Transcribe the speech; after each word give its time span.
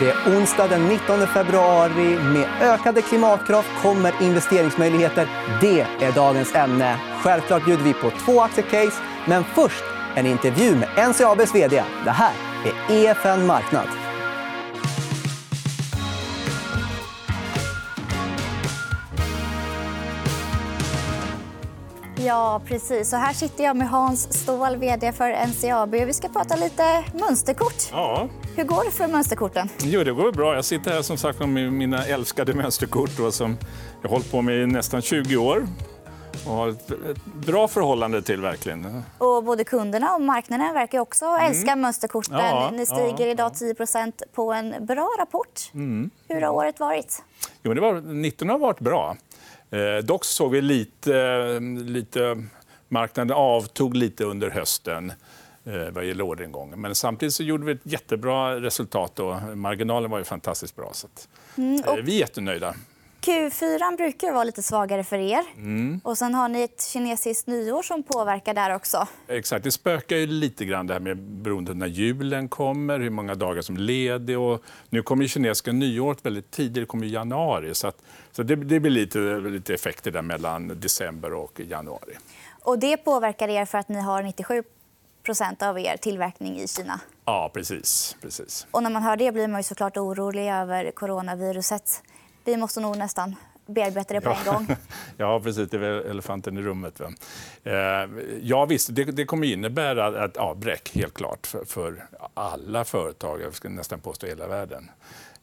Det 0.00 0.10
är 0.10 0.38
onsdag 0.38 0.68
den 0.68 0.88
19 0.88 1.26
februari. 1.26 2.18
Med 2.18 2.48
ökade 2.60 3.02
klimatkrav 3.02 3.64
kommer 3.82 4.22
investeringsmöjligheter. 4.22 5.28
Det 5.60 5.80
är 6.00 6.12
dagens 6.12 6.54
ämne. 6.54 6.98
Självklart 7.22 7.64
bjuder 7.64 7.84
vi 7.84 7.92
på 7.92 8.10
två 8.10 8.40
aktiecase, 8.40 9.02
men 9.26 9.44
först 9.44 9.84
en 10.14 10.26
intervju 10.26 10.76
med 10.76 11.08
NCABs 11.08 11.54
vd. 11.54 11.82
Det 12.04 12.10
här 12.10 12.32
är 12.64 12.94
EFN 12.94 13.46
Marknad. 13.46 14.07
Ja, 22.28 22.60
precis. 22.66 23.10
Så 23.10 23.16
här 23.16 23.32
sitter 23.32 23.64
jag 23.64 23.76
med 23.76 23.88
Hans 23.88 24.32
Ståhl, 24.42 24.76
vd 24.76 25.12
för 25.12 25.46
NCAB. 25.46 25.90
Vi 25.90 26.12
ska 26.12 26.28
prata 26.28 26.56
lite 26.56 27.04
mönsterkort. 27.12 27.88
Ja. 27.92 28.28
Hur 28.56 28.64
går 28.64 28.84
det 28.84 28.90
för 28.90 29.08
mönsterkorten? 29.08 29.68
Jo, 29.78 30.04
det 30.04 30.12
går 30.12 30.32
bra. 30.32 30.54
Jag 30.54 30.64
sitter 30.64 30.90
här 30.90 31.02
som 31.02 31.16
sagt 31.16 31.38
med 31.40 31.72
mina 31.72 32.04
älskade 32.04 32.54
mönsterkort 32.54 33.10
då, 33.16 33.32
som 33.32 33.56
jag 34.02 34.08
har 34.08 34.16
hållit 34.16 34.30
på 34.30 34.42
med 34.42 34.62
i 34.62 34.66
nästan 34.66 35.02
20 35.02 35.36
år 35.36 35.66
och 36.46 36.52
har 36.52 36.68
ett, 36.68 36.90
ett 36.90 37.24
bra 37.24 37.68
förhållande 37.68 38.22
till. 38.22 38.40
verkligen. 38.40 39.02
Och 39.18 39.44
både 39.44 39.64
kunderna 39.64 40.14
och 40.14 40.20
marknaden 40.20 40.74
verkar 40.74 40.98
också 40.98 41.24
mm. 41.24 41.50
älska 41.50 41.76
mönsterkorten. 41.76 42.36
Ja, 42.36 42.70
Ni 42.72 42.86
stiger 42.86 43.26
ja, 43.26 43.32
idag 43.32 43.52
10% 43.52 44.12
på 44.34 44.52
en 44.52 44.86
bra 44.86 45.08
rapport. 45.18 45.70
Mm. 45.74 46.10
Hur 46.28 46.40
har 46.40 46.52
året 46.52 46.80
varit? 46.80 47.22
Jo, 47.62 47.74
det 47.74 47.80
var, 47.80 48.00
19 48.00 48.48
har 48.48 48.58
varit 48.58 48.80
bra. 48.80 49.16
Eh, 49.70 50.04
dock 50.04 50.24
såg 50.24 50.52
vi 50.52 50.60
lite, 50.60 51.60
lite... 51.84 52.44
Marknaden 52.90 53.36
avtog 53.36 53.96
lite 53.96 54.24
under 54.24 54.50
hösten 54.50 55.12
eh, 55.64 55.90
vad 55.90 56.04
gäller 56.04 56.24
orderingången. 56.24 56.80
Men 56.80 56.94
samtidigt 56.94 57.34
så 57.34 57.42
gjorde 57.42 57.64
vi 57.64 57.72
ett 57.72 57.80
jättebra 57.82 58.60
resultat. 58.60 59.18
Och 59.18 59.58
marginalen 59.58 60.10
var 60.10 60.18
ju 60.18 60.24
fantastiskt 60.24 60.76
bra. 60.76 60.90
Så 60.92 61.06
att, 61.06 61.28
mm, 61.56 61.82
och... 61.86 61.98
Vi 61.98 62.14
är 62.14 62.20
jättenöjda. 62.20 62.74
Q4 63.20 63.96
brukar 63.96 64.32
vara 64.32 64.44
lite 64.44 64.62
svagare 64.62 65.04
för 65.04 65.18
er. 65.18 65.44
Mm. 65.56 66.00
Och 66.04 66.18
sen 66.18 66.34
har 66.34 66.48
ni 66.48 66.62
ett 66.62 66.82
kinesiskt 66.82 67.46
nyår 67.46 67.82
som 67.82 68.02
påverkar 68.02 68.54
där 68.54 68.74
också. 68.74 69.08
Exakt. 69.28 69.64
Det 69.64 69.70
spökar 69.70 70.16
ju 70.16 70.26
lite 70.26 70.64
grann 70.64 70.86
det 70.86 70.92
här 70.92 71.00
med 71.00 71.16
beroende 71.16 71.74
när 71.74 71.86
julen 71.86 72.48
kommer, 72.48 73.00
hur 73.00 73.10
många 73.10 73.34
dagar 73.34 73.62
som 73.62 73.76
ledig. 73.76 74.38
Och 74.38 74.62
nu 74.88 75.02
kommer 75.02 75.26
kinesiska 75.26 75.72
nyåret 75.72 76.26
väldigt 76.26 76.50
tidigt, 76.50 76.74
det 76.74 76.86
kommer 76.86 77.06
i 77.06 77.10
januari. 77.10 77.74
Så, 77.74 77.88
att, 77.88 78.02
så 78.32 78.42
det, 78.42 78.56
det, 78.56 78.80
blir 78.80 78.90
lite, 78.90 79.18
lite 79.40 79.74
effekter 79.74 80.10
där 80.10 80.22
mellan 80.22 80.80
december 80.80 81.32
och 81.32 81.60
januari. 81.60 82.14
Och 82.62 82.78
det 82.78 82.96
påverkar 82.96 83.48
er 83.48 83.64
för 83.64 83.78
att 83.78 83.88
ni 83.88 84.00
har 84.00 84.22
97% 84.22 85.68
av 85.68 85.78
er 85.78 85.96
tillverkning 85.96 86.60
i 86.60 86.68
Kina? 86.68 87.00
Ja, 87.24 87.50
precis. 87.54 88.16
precis. 88.22 88.66
Och 88.70 88.82
när 88.82 88.90
man 88.90 89.02
hör 89.02 89.16
det 89.16 89.32
blir 89.32 89.48
man 89.48 89.60
ju 89.60 89.64
såklart 89.64 89.96
orolig 89.96 90.50
över 90.50 90.90
coronaviruset 90.90 92.02
vi 92.48 92.56
måste 92.56 92.80
nog 92.80 92.98
nästan 92.98 93.36
bearbeta 93.66 94.14
det 94.14 94.20
på 94.20 94.30
en 94.30 94.44
gång. 94.54 94.76
ja, 95.16 95.40
precis. 95.40 95.70
Det 95.70 95.76
är 95.76 96.10
elefanten 96.10 96.58
i 96.58 96.62
rummet. 96.62 97.00
Va? 97.00 97.12
Eh, 97.64 98.10
ja, 98.42 98.64
visst. 98.64 98.94
Det, 98.94 99.04
det 99.04 99.24
kommer 99.24 99.46
innebära 99.46 100.24
ett 100.24 100.36
avbräck, 100.36 100.90
helt 100.94 101.14
klart, 101.14 101.46
för, 101.46 101.64
för 101.64 102.04
alla 102.34 102.84
företag. 102.84 103.40
Jag 103.40 103.54
ska 103.54 103.68
nästan 103.68 104.00
påstå 104.00 104.26
hela 104.26 104.46
världen. 104.46 104.90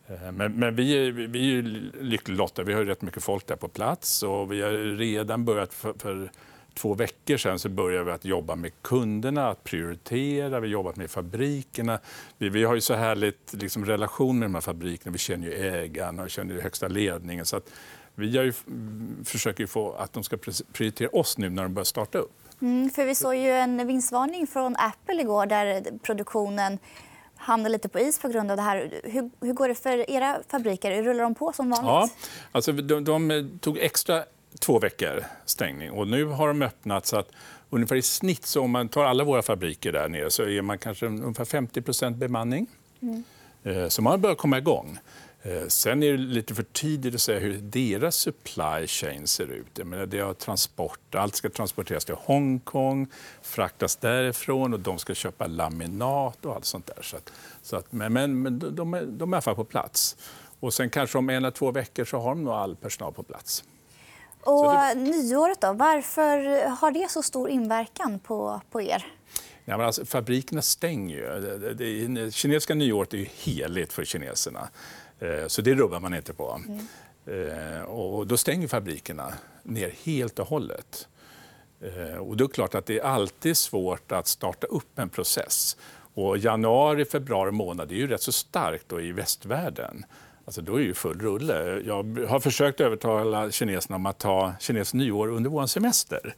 Eh, 0.07 0.31
men, 0.31 0.53
men, 0.53 0.75
vi 0.75 1.07
är, 1.07 1.11
vi 1.11 1.57
är 1.57 1.61
lyckligt 2.03 2.37
lottade. 2.37 2.67
Vi 2.67 2.73
har 2.73 2.83
rätt 2.83 3.01
mycket 3.01 3.23
folk 3.23 3.47
där 3.47 3.55
på 3.55 3.67
plats. 3.67 4.23
och 4.23 4.51
Vi 4.51 4.61
har 4.61 4.97
redan 4.97 5.45
börjat 5.45 5.73
för, 5.73 5.93
för 5.99 6.31
två 6.75 6.93
veckor 6.93 7.37
sedan 7.37 7.59
så 7.59 7.69
började 7.69 8.03
vi 8.03 8.11
att 8.11 8.25
jobba 8.25 8.55
med 8.55 8.71
kunderna, 8.81 9.49
att 9.49 9.63
prioritera. 9.63 10.49
Vi 10.49 10.67
har 10.67 10.71
jobbat 10.71 10.95
med 10.95 11.11
fabrikerna. 11.11 11.99
Vi, 12.37 12.49
vi 12.49 12.63
har 12.63 12.75
ju 12.75 12.81
så 12.81 12.93
härligt 12.93 13.53
liksom, 13.53 13.85
relation 13.85 14.39
med 14.39 14.45
de 14.45 14.53
här 14.53 14.61
fabrikerna. 14.61 15.11
Vi 15.11 15.17
känner 15.17 15.47
ju 15.47 15.53
ägarna 15.53 16.23
och 16.23 16.29
känner 16.29 16.55
ju 16.55 16.61
högsta 16.61 16.87
ledningen. 16.87 17.45
Så 17.45 17.57
att 17.57 17.69
vi 18.15 18.37
har 18.37 18.43
ju, 18.43 18.53
försöker 19.25 19.65
få 19.65 19.93
att 19.93 20.13
de 20.13 20.23
ska 20.23 20.37
prioritera 20.73 21.09
oss 21.09 21.37
nu 21.37 21.49
när 21.49 21.63
de 21.63 21.73
börjar 21.73 21.85
starta 21.85 22.17
upp. 22.17 22.31
Mm, 22.61 22.89
för 22.89 23.05
vi 23.05 23.15
såg 23.15 23.35
ju 23.35 23.49
en 23.49 23.87
vinstvarning 23.87 24.47
från 24.47 24.75
Apple 24.75 25.21
igår 25.21 25.45
där 25.45 25.83
produktionen 26.03 26.79
hamnar 27.37 27.69
lite 27.69 27.89
på 27.89 27.99
is 27.99 28.19
på 28.19 28.27
grund 28.27 28.51
av 28.51 28.57
det 28.57 28.63
här. 28.63 29.01
Hur, 29.03 29.29
hur 29.41 29.53
går 29.53 29.67
det 29.67 29.75
för 29.75 30.09
era 30.09 30.39
fabriker? 30.49 31.03
Rullar 31.03 31.23
de 31.23 31.35
på 31.35 31.53
som 31.53 31.69
vanligt? 31.69 31.87
Ja, 31.87 32.09
alltså 32.51 32.71
de, 32.71 33.03
de 33.03 33.49
tog 33.61 33.77
extra 33.77 34.23
två 34.59 34.79
veckor 34.79 35.23
stängning. 35.45 35.91
Och 35.91 36.07
nu 36.07 36.25
har 36.25 36.47
de 36.47 36.61
öppnat 36.61 37.05
så 37.05 37.17
att 37.17 37.31
ungefär 37.69 37.95
i 37.95 38.01
snitt, 38.01 38.45
så 38.45 38.61
om 38.61 38.71
man 38.71 38.89
tar 38.89 39.03
alla 39.03 39.23
våra 39.23 39.41
fabriker 39.41 39.91
där 39.91 40.09
nere 40.09 40.31
så 40.31 40.43
är 40.43 40.61
man 40.61 40.77
kanske 40.77 41.05
ungefär 41.05 41.45
50% 41.45 42.15
bemanning. 42.15 42.67
Eh, 43.01 43.77
mm. 43.77 43.89
Så 43.89 44.01
man 44.01 44.21
börjar 44.21 44.35
komma 44.35 44.57
igång. 44.57 44.99
Eh, 45.45 45.67
sen 45.67 46.03
är 46.03 46.11
det 46.11 46.17
lite 46.17 46.55
för 46.55 46.63
tidigt 46.63 47.15
att 47.15 47.21
säga 47.21 47.39
hur 47.39 47.57
deras 47.57 48.15
supply 48.15 48.87
chain 48.87 49.27
ser 49.27 49.47
ut. 49.47 49.77
Jag 49.77 49.87
menar, 49.87 50.05
det 50.05 50.19
är 50.19 50.33
transport, 50.33 51.15
allt 51.15 51.35
ska 51.35 51.49
transporteras 51.49 52.05
till 52.05 52.15
Hongkong, 52.15 53.07
fraktas 53.41 53.95
därifrån 53.95 54.73
och 54.73 54.79
de 54.79 54.97
ska 54.97 55.13
köpa 55.13 55.47
laminat 55.47 56.45
och 56.45 56.55
allt 56.55 56.65
sånt 56.65 56.85
där. 56.85 57.01
Så 57.01 57.17
att, 57.17 57.31
så 57.61 57.75
att, 57.75 57.91
men, 57.91 58.13
men, 58.13 58.41
men 58.41 58.75
de, 58.75 58.93
är, 58.93 59.05
de 59.05 59.33
är 59.33 59.35
i 59.35 59.37
alla 59.37 59.41
fall 59.41 59.55
på 59.55 59.63
plats. 59.63 60.17
Och 60.59 60.73
sen 60.73 60.89
kanske 60.89 61.17
om 61.17 61.29
en 61.29 61.35
eller 61.35 61.51
två 61.51 61.71
veckor 61.71 62.05
så 62.05 62.19
har 62.19 62.29
de 62.29 62.43
nog 62.43 62.53
all 62.53 62.75
personal 62.75 63.13
på 63.13 63.23
plats. 63.23 63.63
Och 64.45 64.73
det... 64.73 64.95
nyåret 64.95 65.61
då, 65.61 65.73
varför 65.73 66.67
har 66.69 66.91
det 66.91 67.11
så 67.11 67.23
stor 67.23 67.49
inverkan 67.49 68.19
på, 68.19 68.61
på 68.71 68.81
er? 68.81 69.05
Ja, 69.65 69.77
men 69.77 69.85
alltså, 69.85 70.05
fabrikerna 70.05 70.61
stänger 70.61 71.15
ju. 71.15 71.41
Det, 71.41 71.73
det, 71.73 72.07
det 72.07 72.31
kinesiska 72.31 72.75
nyåret 72.75 73.13
är 73.13 73.17
ju 73.17 73.27
heligt 73.33 73.93
för 73.93 74.05
kineserna. 74.05 74.69
Eh, 75.19 75.47
så 75.47 75.61
det 75.61 75.73
rubbar 75.73 75.99
man 75.99 76.13
inte 76.13 76.33
på. 76.33 76.61
Mm. 76.67 76.87
Eh, 77.25 77.81
och 77.81 78.27
då 78.27 78.37
stänger 78.37 78.67
fabrikerna 78.67 79.33
ner 79.63 79.93
helt 80.03 80.39
och 80.39 80.47
hållet. 80.47 81.07
Eh, 81.81 82.17
och 82.17 82.37
då 82.37 82.43
är 82.43 82.47
det 82.47 82.53
klart 82.53 82.75
att 82.75 82.85
det 82.85 82.99
är 82.99 83.03
alltid 83.03 83.57
svårt 83.57 84.11
att 84.11 84.27
starta 84.27 84.67
upp 84.67 84.99
en 84.99 85.09
process. 85.09 85.77
Och 86.13 86.37
januari, 86.37 87.05
februari 87.05 87.51
månad 87.51 87.91
är 87.91 87.95
ju 87.95 88.07
rätt 88.07 88.21
så 88.21 88.31
starkt 88.31 88.89
då 88.89 89.01
i 89.01 89.11
västvärlden. 89.11 90.05
Alltså 90.45 90.61
då 90.61 90.81
är 90.81 90.87
det 90.87 90.93
full 90.93 91.19
rulle. 91.19 91.81
Jag 91.85 92.19
har 92.27 92.39
försökt 92.39 92.81
övertala 92.81 93.51
kineserna 93.51 93.95
om 93.95 94.05
att 94.05 94.19
ta 94.19 94.53
kinesiskt 94.59 94.93
nyår 94.93 95.27
under 95.27 95.49
vår 95.49 95.65
semester. 95.65 96.35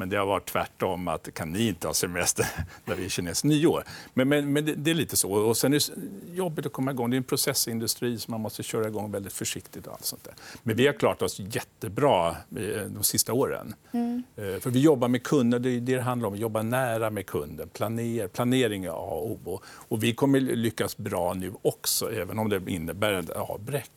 Men 0.00 0.08
det 0.08 0.16
har 0.16 0.26
varit 0.26 0.48
tvärtom. 0.48 1.08
att 1.08 1.34
Kan 1.34 1.52
ni 1.52 1.68
inte 1.68 1.86
ha 1.86 1.94
semester 1.94 2.46
när 2.84 2.94
vi 2.94 3.04
är 3.04 3.08
kinesiskt 3.08 3.44
nyår? 3.44 3.84
Men, 4.14 4.28
men, 4.28 4.52
men 4.52 4.64
det, 4.64 4.74
det, 4.74 4.90
är 4.90 4.94
lite 4.94 5.16
så. 5.16 5.32
Och 5.32 5.56
sen 5.56 5.72
är 5.72 5.78
det 5.78 6.34
jobbigt 6.34 6.66
att 6.66 6.72
komma 6.72 6.90
igång. 6.90 7.10
Det 7.10 7.14
är 7.14 7.18
en 7.18 7.24
processindustri 7.24 8.18
så 8.18 8.30
man 8.30 8.40
måste 8.40 8.62
köra 8.62 8.88
igång 8.88 9.12
väldigt 9.12 9.32
försiktigt. 9.32 9.86
Och 9.86 9.92
allt 9.92 10.04
sånt 10.04 10.24
där. 10.24 10.34
Men 10.62 10.76
vi 10.76 10.86
har 10.86 10.94
klarat 10.94 11.22
oss 11.22 11.40
jättebra 11.40 12.28
eh, 12.30 12.82
de 12.88 13.02
sista 13.02 13.32
åren. 13.32 13.74
Mm. 13.92 14.22
Eh, 14.36 14.60
för 14.60 14.70
vi 14.70 14.80
jobbar 14.80 15.08
med 15.08 15.22
kunder. 15.22 15.58
Det 15.58 15.70
är 15.70 15.80
det 15.80 15.96
det 15.96 16.02
handlar 16.02 16.28
om. 16.28 16.34
Vi 16.34 16.40
jobbar 16.40 16.62
nära 16.62 17.10
med 17.10 17.26
kunden. 17.26 17.68
Planer, 17.68 18.28
planering 18.28 18.84
är 18.84 18.90
A 18.90 18.92
och 18.92 19.30
O. 19.30 19.60
Och 19.66 20.02
vi 20.02 20.14
kommer 20.14 20.40
lyckas 20.40 20.96
bra 20.96 21.34
nu 21.34 21.52
också, 21.62 22.12
även 22.12 22.38
om 22.38 22.48
det 22.48 22.62
innebär 22.66 23.12
ett 23.12 23.30
avbräck. 23.30 23.90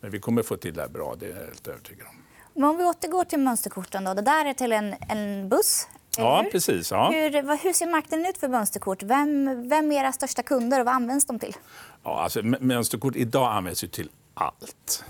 Men 0.00 0.10
vi 0.10 0.18
kommer 0.18 0.42
få 0.42 0.56
till 0.56 0.74
det 0.74 0.80
här 0.80 0.88
bra, 0.88 1.16
det 1.20 1.26
är 1.26 1.30
jag 1.30 1.36
helt 1.36 1.68
övertygad 1.68 2.06
om. 2.06 2.16
Men 2.60 2.70
om 2.70 2.76
vi 2.76 2.84
återgår 2.84 3.24
till 3.24 3.38
mönsterkorten. 3.38 4.04
Då. 4.04 4.14
Det 4.14 4.22
där 4.22 4.44
är 4.44 4.54
till 4.54 4.72
en, 4.72 4.94
en 5.08 5.48
buss. 5.48 5.88
Ja, 6.16 6.44
precis. 6.52 6.90
Ja. 6.90 7.10
Hur, 7.10 7.62
hur, 7.64 7.72
ser 7.72 7.86
marknaden 7.86 8.26
ut 8.26 8.38
för 8.38 8.48
mönsterkort? 8.48 9.02
Vem, 9.02 9.68
vem 9.68 9.92
är 9.92 10.00
era 10.00 10.12
största 10.12 10.42
kunder 10.42 10.80
och 10.80 10.86
vad 10.86 10.94
används 10.94 11.26
de 11.26 11.38
till? 11.38 11.56
Ja, 12.04 12.22
alltså, 12.22 12.42
mönsterkort 12.42 13.16
idag 13.16 13.52
används 13.52 13.84
ju 13.84 13.88
till 13.88 14.10
allt. 14.34 15.04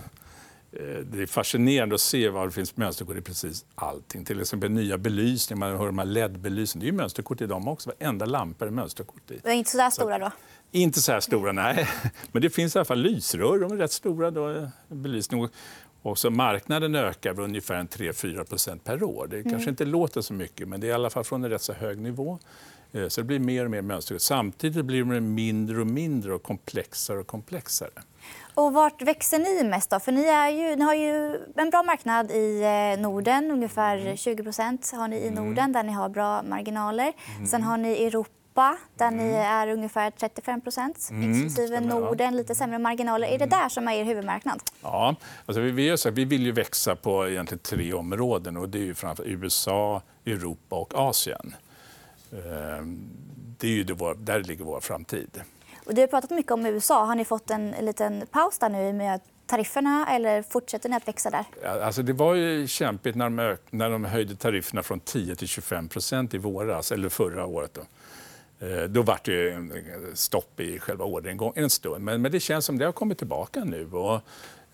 Eh, 0.73 0.81
det 0.81 1.23
är 1.23 1.27
fascinerande 1.27 1.95
att 1.95 2.01
se 2.01 2.29
var 2.29 2.47
det 2.47 2.53
finns 2.53 2.77
mönsterkort 2.77 3.17
i 3.17 3.21
precis 3.21 3.65
allting. 3.75 4.25
Till 4.25 4.41
exempel 4.41 4.71
nya 4.71 4.99
belysningar, 4.99 5.59
man 5.59 5.79
hör 5.79 5.87
de 5.87 5.99
här 5.99 6.07
LED-belysningarna. 6.07 6.81
Det 6.81 6.87
är 6.87 6.93
ju 6.93 6.97
mönsterkort 6.97 7.41
i 7.41 7.47
dem 7.47 7.69
också. 7.69 7.91
Varenda 8.01 8.27
lampa 8.27 8.67
är 8.67 8.71
mönsterkort 8.71 9.31
i. 9.31 9.41
De 9.43 9.51
är 9.51 9.55
inte 9.55 9.71
så 9.71 9.77
där 9.77 9.91
stora 9.91 10.19
då? 10.19 10.31
Inte 10.73 11.01
så 11.01 11.13
här 11.13 11.21
stora, 11.21 11.53
nej. 11.53 11.89
Men 12.33 12.43
det 12.43 12.51
finns 12.51 12.77
i 12.77 12.79
alla 12.79 12.85
fall 12.85 12.99
lysrör. 12.99 13.59
De 13.59 13.73
är 13.73 13.77
rätt 13.77 13.93
stora. 13.93 14.31
Då, 14.31 14.71
belysning. 14.89 15.49
Och 16.03 16.19
så 16.19 16.31
marknaden 16.31 16.95
ökar 16.95 17.35
med 17.35 17.45
ungefär 17.45 17.83
3-4% 17.83 18.79
per 18.79 19.03
år. 19.03 19.27
Det 19.27 19.43
kanske 19.43 19.57
mm. 19.57 19.69
inte 19.69 19.85
låter 19.85 20.21
så 20.21 20.35
mycket, 20.35 20.69
men 20.69 20.81
det 20.81 20.87
är 20.87 20.89
i 20.89 20.93
alla 20.93 21.11
fall 21.11 21.25
från 21.25 21.45
en 21.45 21.51
rätt 21.51 21.63
så 21.63 21.73
hög 21.73 21.99
nivå. 21.99 22.39
Eh, 22.93 23.09
så 23.09 23.21
det 23.21 23.25
blir 23.25 23.39
mer 23.39 23.65
och 23.65 23.71
mer 23.71 23.83
mönster. 23.83 24.19
Samtidigt 24.19 24.85
blir 24.85 25.05
de 25.05 25.21
mindre 25.21 25.81
och 25.81 25.87
mindre 25.87 26.35
och 26.35 26.43
komplexare 26.43 27.19
och 27.19 27.27
komplexare. 27.27 27.91
Och 28.55 28.73
vart 28.73 29.03
växer 29.03 29.39
ni 29.39 29.65
mest? 29.69 29.91
Då? 29.91 30.01
För 30.01 30.13
ni, 30.13 30.25
är 30.25 30.49
ju, 30.49 30.77
ni 30.77 30.85
har 30.85 30.95
ju 30.95 31.41
en 31.57 31.71
bra 31.71 31.83
marknad 31.83 32.31
i 32.31 32.63
eh, 32.63 33.03
Norden. 33.03 33.51
Ungefär 33.51 34.17
20 34.17 34.31
mm. 34.33 34.79
har 34.93 35.09
ni 35.09 35.17
i 35.17 35.29
mm. 35.29 35.45
Norden, 35.45 35.73
där 35.73 35.83
ni 35.83 35.93
har 35.93 36.09
bra 36.09 36.43
marginaler. 36.43 37.13
Mm. 37.37 37.47
Sen 37.47 37.63
har 37.63 37.77
ni 37.77 38.05
Europa 38.05 38.40
Europa 38.61 38.77
där 38.97 39.09
mm. 39.09 39.27
ni 39.27 39.35
är 39.35 39.69
ungefär 39.69 40.11
35 40.11 40.61
mm, 41.11 41.31
exklusive 41.31 41.81
Norden, 41.81 42.37
lite 42.37 42.55
sämre 42.55 42.79
marginaler. 42.79 43.27
Är 43.27 43.39
det 43.39 43.45
mm. 43.45 43.59
där 43.59 43.69
som 43.69 43.89
är 43.89 43.93
er 43.93 44.05
huvudmarknad? 44.05 44.61
Ja, 44.83 45.17
alltså 45.47 45.61
vi, 45.61 45.71
vi, 45.71 45.97
så 45.97 46.11
vi 46.11 46.25
vill 46.25 46.47
ju 46.47 46.53
växa 46.53 46.97
på 46.97 47.29
egentligen 47.29 47.59
tre 47.59 47.93
områden. 47.93 48.57
och 48.57 48.69
Det 48.69 48.79
är 48.79 48.85
ju 48.85 48.95
framför 48.95 49.25
USA, 49.27 50.03
Europa 50.27 50.77
och 50.77 50.95
Asien. 50.95 51.55
Ehm, 52.33 53.11
det 53.59 53.67
är 53.67 53.73
ju 53.73 53.85
det, 53.85 54.15
där 54.15 54.41
ligger 54.41 54.65
vår 54.65 54.81
framtid. 54.81 55.41
Och 55.87 55.95
du 55.95 56.01
har 56.01 56.09
pratat 56.09 56.31
mycket 56.31 56.53
om 56.53 56.67
USA. 56.67 57.05
Har 57.05 57.15
ni 57.15 57.25
fått 57.25 57.51
en 57.51 57.71
liten 57.71 58.27
paus 58.31 58.59
där 58.59 58.69
nu 58.69 58.93
med 58.93 59.21
tarifferna 59.47 60.07
eller 60.11 60.43
fortsätter 60.43 60.89
ni 60.89 60.97
att 60.97 61.09
växa 61.09 61.31
där? 61.31 61.45
Alltså 61.83 62.03
det 62.03 62.13
var 62.13 62.35
ju 62.35 62.67
kämpigt 62.67 63.17
när 63.17 63.25
de, 63.25 63.57
när 63.71 63.91
de 63.91 64.05
höjde 64.05 64.37
tarifferna 64.37 64.83
från 64.83 65.01
10 65.01 65.35
till 65.35 65.49
25 65.49 65.89
procent 65.89 66.35
i 66.35 66.39
våras, 66.39 66.93
eller 66.93 67.09
förra 67.09 67.47
året. 67.47 67.75
Då. 67.75 67.81
Eh, 68.61 68.83
då 68.83 69.03
var 69.03 69.19
det 69.25 70.17
stopp 70.17 70.61
i 70.61 70.79
själva 70.79 71.05
orderingången 71.05 71.65
en 71.65 71.71
stund. 71.71 72.05
Men, 72.05 72.23
men 72.23 72.33
det 72.33 72.41
känns 72.41 72.65
som 72.65 72.79
det 72.79 72.85
har 72.85 72.93
kommit 72.93 73.19
tillbaka 73.19 73.65
nu. 73.65 73.93
Och, 73.93 74.15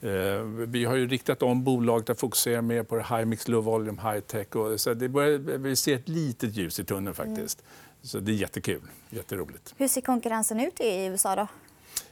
eh, 0.08 0.42
vi 0.44 0.84
har 0.84 0.96
ju 0.96 1.08
riktat 1.08 1.42
om 1.42 1.64
bolaget 1.64 2.10
att 2.10 2.20
fokusera 2.20 2.62
mer 2.62 2.82
på 2.82 2.96
high 2.96 3.24
mix, 3.24 3.48
low 3.48 3.64
volume, 3.64 4.02
high 4.02 4.20
tech. 4.20 4.56
Och, 4.56 4.80
så 4.80 4.94
det 4.94 5.08
börjar, 5.08 5.38
vi 5.38 5.76
ser 5.76 5.94
ett 5.94 6.08
litet 6.08 6.54
ljus 6.54 6.80
i 6.80 6.84
tunneln 6.84 7.14
faktiskt. 7.14 7.60
Mm. 7.60 7.72
Så 8.02 8.18
det 8.18 8.32
är 8.32 8.36
jättekul. 8.36 8.82
Jätteroligt. 9.10 9.74
Hur 9.76 9.88
ser 9.88 10.00
konkurrensen 10.00 10.60
ut 10.60 10.80
i 10.80 11.04
USA 11.04 11.36
då? 11.36 11.46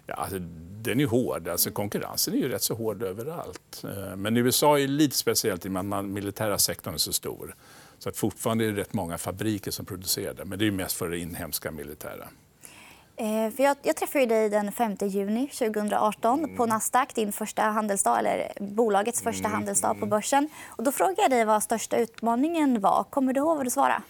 Ja, 0.07 0.15
alltså, 0.15 0.39
den 0.83 1.01
är 1.01 1.07
hård. 1.07 1.49
Alltså, 1.49 1.71
konkurrensen 1.71 2.35
är 2.35 2.39
ju 2.39 2.49
rätt 2.49 2.63
så 2.63 2.75
hård 2.75 3.03
överallt. 3.03 3.85
Eh, 3.85 4.17
men 4.17 4.37
USA 4.37 4.79
är 4.79 4.89
lite 4.89 5.17
speciellt 5.17 5.67
i 5.67 5.69
och 5.69 5.73
med 5.73 5.99
att 5.99 6.05
militära 6.05 6.59
sektorn 6.59 6.95
är 6.95 6.99
så 6.99 7.13
stor. 7.13 7.55
Så 8.05 8.11
att 8.11 8.17
fortfarande 8.17 8.65
är 8.65 8.73
det 8.73 8.81
rätt 8.81 8.93
många 8.93 9.19
fabriker 9.19 9.71
som 9.71 9.87
producerar 9.87 10.35
det. 10.35 10.45
Men 10.45 10.59
det 10.59 10.67
är 10.67 10.71
mest 10.71 10.97
för 10.97 11.09
det 11.09 11.19
inhemska 11.19 11.71
militära. 11.71 12.29
Eh, 13.17 13.63
jag, 13.63 13.77
jag 13.83 13.97
träffade 13.97 14.27
dig 14.27 14.49
den 14.49 14.73
5 14.73 14.97
juni 15.01 15.47
2018 15.47 16.39
mm. 16.39 16.57
på 16.57 16.67
Nasdaq, 16.67 17.15
din 17.15 17.33
första 17.33 17.63
handelsdag, 17.63 18.19
eller 18.19 18.53
bolagets 18.61 19.23
första 19.23 19.45
mm. 19.45 19.53
handelsdag 19.53 20.01
på 20.01 20.07
börsen. 20.07 20.49
Och 20.67 20.85
då 20.85 20.93
frågade 20.93 21.23
jag 21.23 21.31
dig 21.31 21.45
vad 21.45 21.63
största 21.63 21.97
utmaningen 21.97 22.81
var. 22.81 23.05
Kommer 23.11 23.33
du 23.33 23.41
ihåg 23.41 23.57
vad 23.57 23.67
du 23.67 23.71
svarade? 23.71 24.03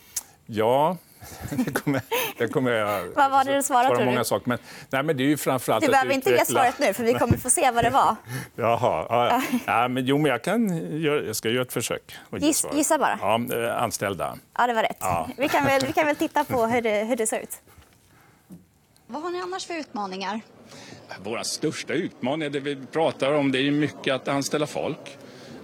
Ja, 0.47 0.97
det 1.51 1.73
kommer, 1.73 2.03
det 2.39 2.49
kommer 2.49 2.71
jag... 2.71 3.07
Vad 3.15 3.31
var 3.31 3.45
det 3.45 3.57
du 3.57 3.63
svarade? 3.63 3.95
Svara 3.95 4.05
många 4.05 4.25
saker. 4.25 4.49
Men, 4.49 4.59
nej, 4.91 5.03
men 5.03 5.17
det 5.17 5.23
är 5.23 5.29
ju 5.29 5.37
framförallt 5.37 5.85
du 5.85 5.91
behöver 5.91 6.15
inte 6.15 6.31
ge 6.31 6.45
svaret 6.45 6.79
nu, 6.79 6.93
för 6.93 7.05
vi 7.05 7.15
kommer 7.15 7.37
få 7.37 7.51
se 7.51 7.71
vad 7.71 7.85
det 7.85 7.91
var. 7.91 8.17
Jaha. 8.57 9.07
Ja, 9.09 9.43
ja. 9.67 9.89
men, 9.89 10.07
jo, 10.07 10.19
men 10.19 10.31
jag, 10.31 10.43
kan, 10.45 11.03
jag 11.03 11.37
ska 11.37 11.49
göra 11.49 11.63
ett 11.63 11.73
försök. 11.73 12.17
Giss, 12.37 12.67
gissa 12.73 12.99
bara. 12.99 13.19
Ja, 13.21 13.41
eh, 13.57 13.83
anställda. 13.83 14.37
Ja, 14.59 14.67
det 14.67 14.75
var 14.75 14.83
rätt. 14.83 14.97
Ja. 15.01 15.29
Vi, 15.37 15.49
kan 15.49 15.65
väl, 15.65 15.87
vi 15.87 15.93
kan 15.93 16.07
väl 16.07 16.17
titta 16.17 16.45
på 16.45 16.67
hur 16.67 16.83
det, 16.83 17.05
hur 17.05 17.17
det 17.17 17.27
ser 17.27 17.41
ut. 17.41 17.61
Vad 19.07 19.23
har 19.23 19.31
ni 19.31 19.41
annars 19.41 19.67
för 19.67 19.75
utmaningar? 19.75 20.41
Våra 21.23 21.45
största 21.45 21.93
utmaningar, 21.93 22.51
det 22.51 22.61
vi 22.61 22.77
pratar 22.77 23.33
om, 23.33 23.53
det 23.53 23.59
är 23.59 23.71
mycket 23.71 24.15
att 24.15 24.29
anställa 24.29 24.67
folk. 24.67 25.19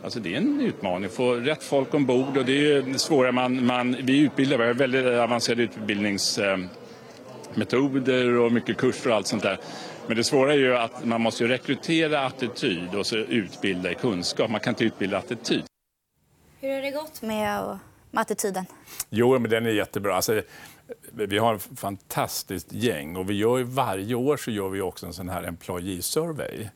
Alltså 0.05 0.21
det 0.21 0.35
är 0.35 0.37
en 0.37 0.61
utmaning 0.61 1.05
att 1.05 1.13
få 1.13 1.35
rätt 1.35 1.63
folk 1.63 1.95
ombord 1.95 2.37
och 2.37 2.45
det 2.45 2.73
är 2.73 2.99
svårare. 2.99 3.33
Man, 3.33 3.67
man, 3.67 3.97
vi 4.03 4.19
utbildar, 4.19 4.59
vi 4.59 4.65
har 4.65 4.75
väldigt 4.75 5.07
avancerade 5.07 5.63
utbildningsmetoder 5.63 8.39
och 8.39 8.53
mycket 8.53 8.77
kurser 8.77 9.11
och 9.11 9.17
allt 9.17 9.27
sånt 9.27 9.43
där. 9.43 9.59
Men 10.07 10.17
det 10.17 10.25
svåra 10.25 10.53
är 10.53 10.59
ju 10.59 10.77
att 10.77 11.05
man 11.05 11.21
måste 11.21 11.49
rekrytera 11.49 12.27
attityd 12.27 12.95
och 12.95 13.07
så 13.07 13.17
utbilda 13.17 13.91
i 13.91 13.95
kunskap. 13.95 14.51
Man 14.51 14.61
kan 14.61 14.71
inte 14.71 14.85
utbilda 14.85 15.19
attityd. 15.19 15.63
Hur 16.61 16.75
har 16.75 16.83
det 16.83 16.91
gått 16.91 17.23
med, 17.23 17.79
med 18.11 18.23
attityden? 18.23 18.65
Jo, 19.11 19.39
men 19.39 19.51
den 19.51 19.67
är 19.67 19.71
jättebra. 19.71 20.17
Alltså, 20.17 20.43
vi 21.13 21.39
har 21.39 21.55
ett 21.55 21.69
fantastiskt 21.77 22.73
gäng 22.73 23.17
och 23.17 23.31
vi 23.31 23.35
gör 23.35 23.63
varje 23.63 24.15
år 24.15 24.37
så 24.37 24.51
gör 24.51 24.69
vi 24.69 24.81
också 24.81 25.07
en 25.07 25.13
sån 25.13 25.29
här 25.29 25.43
employee 25.43 26.03
survey 26.03 26.69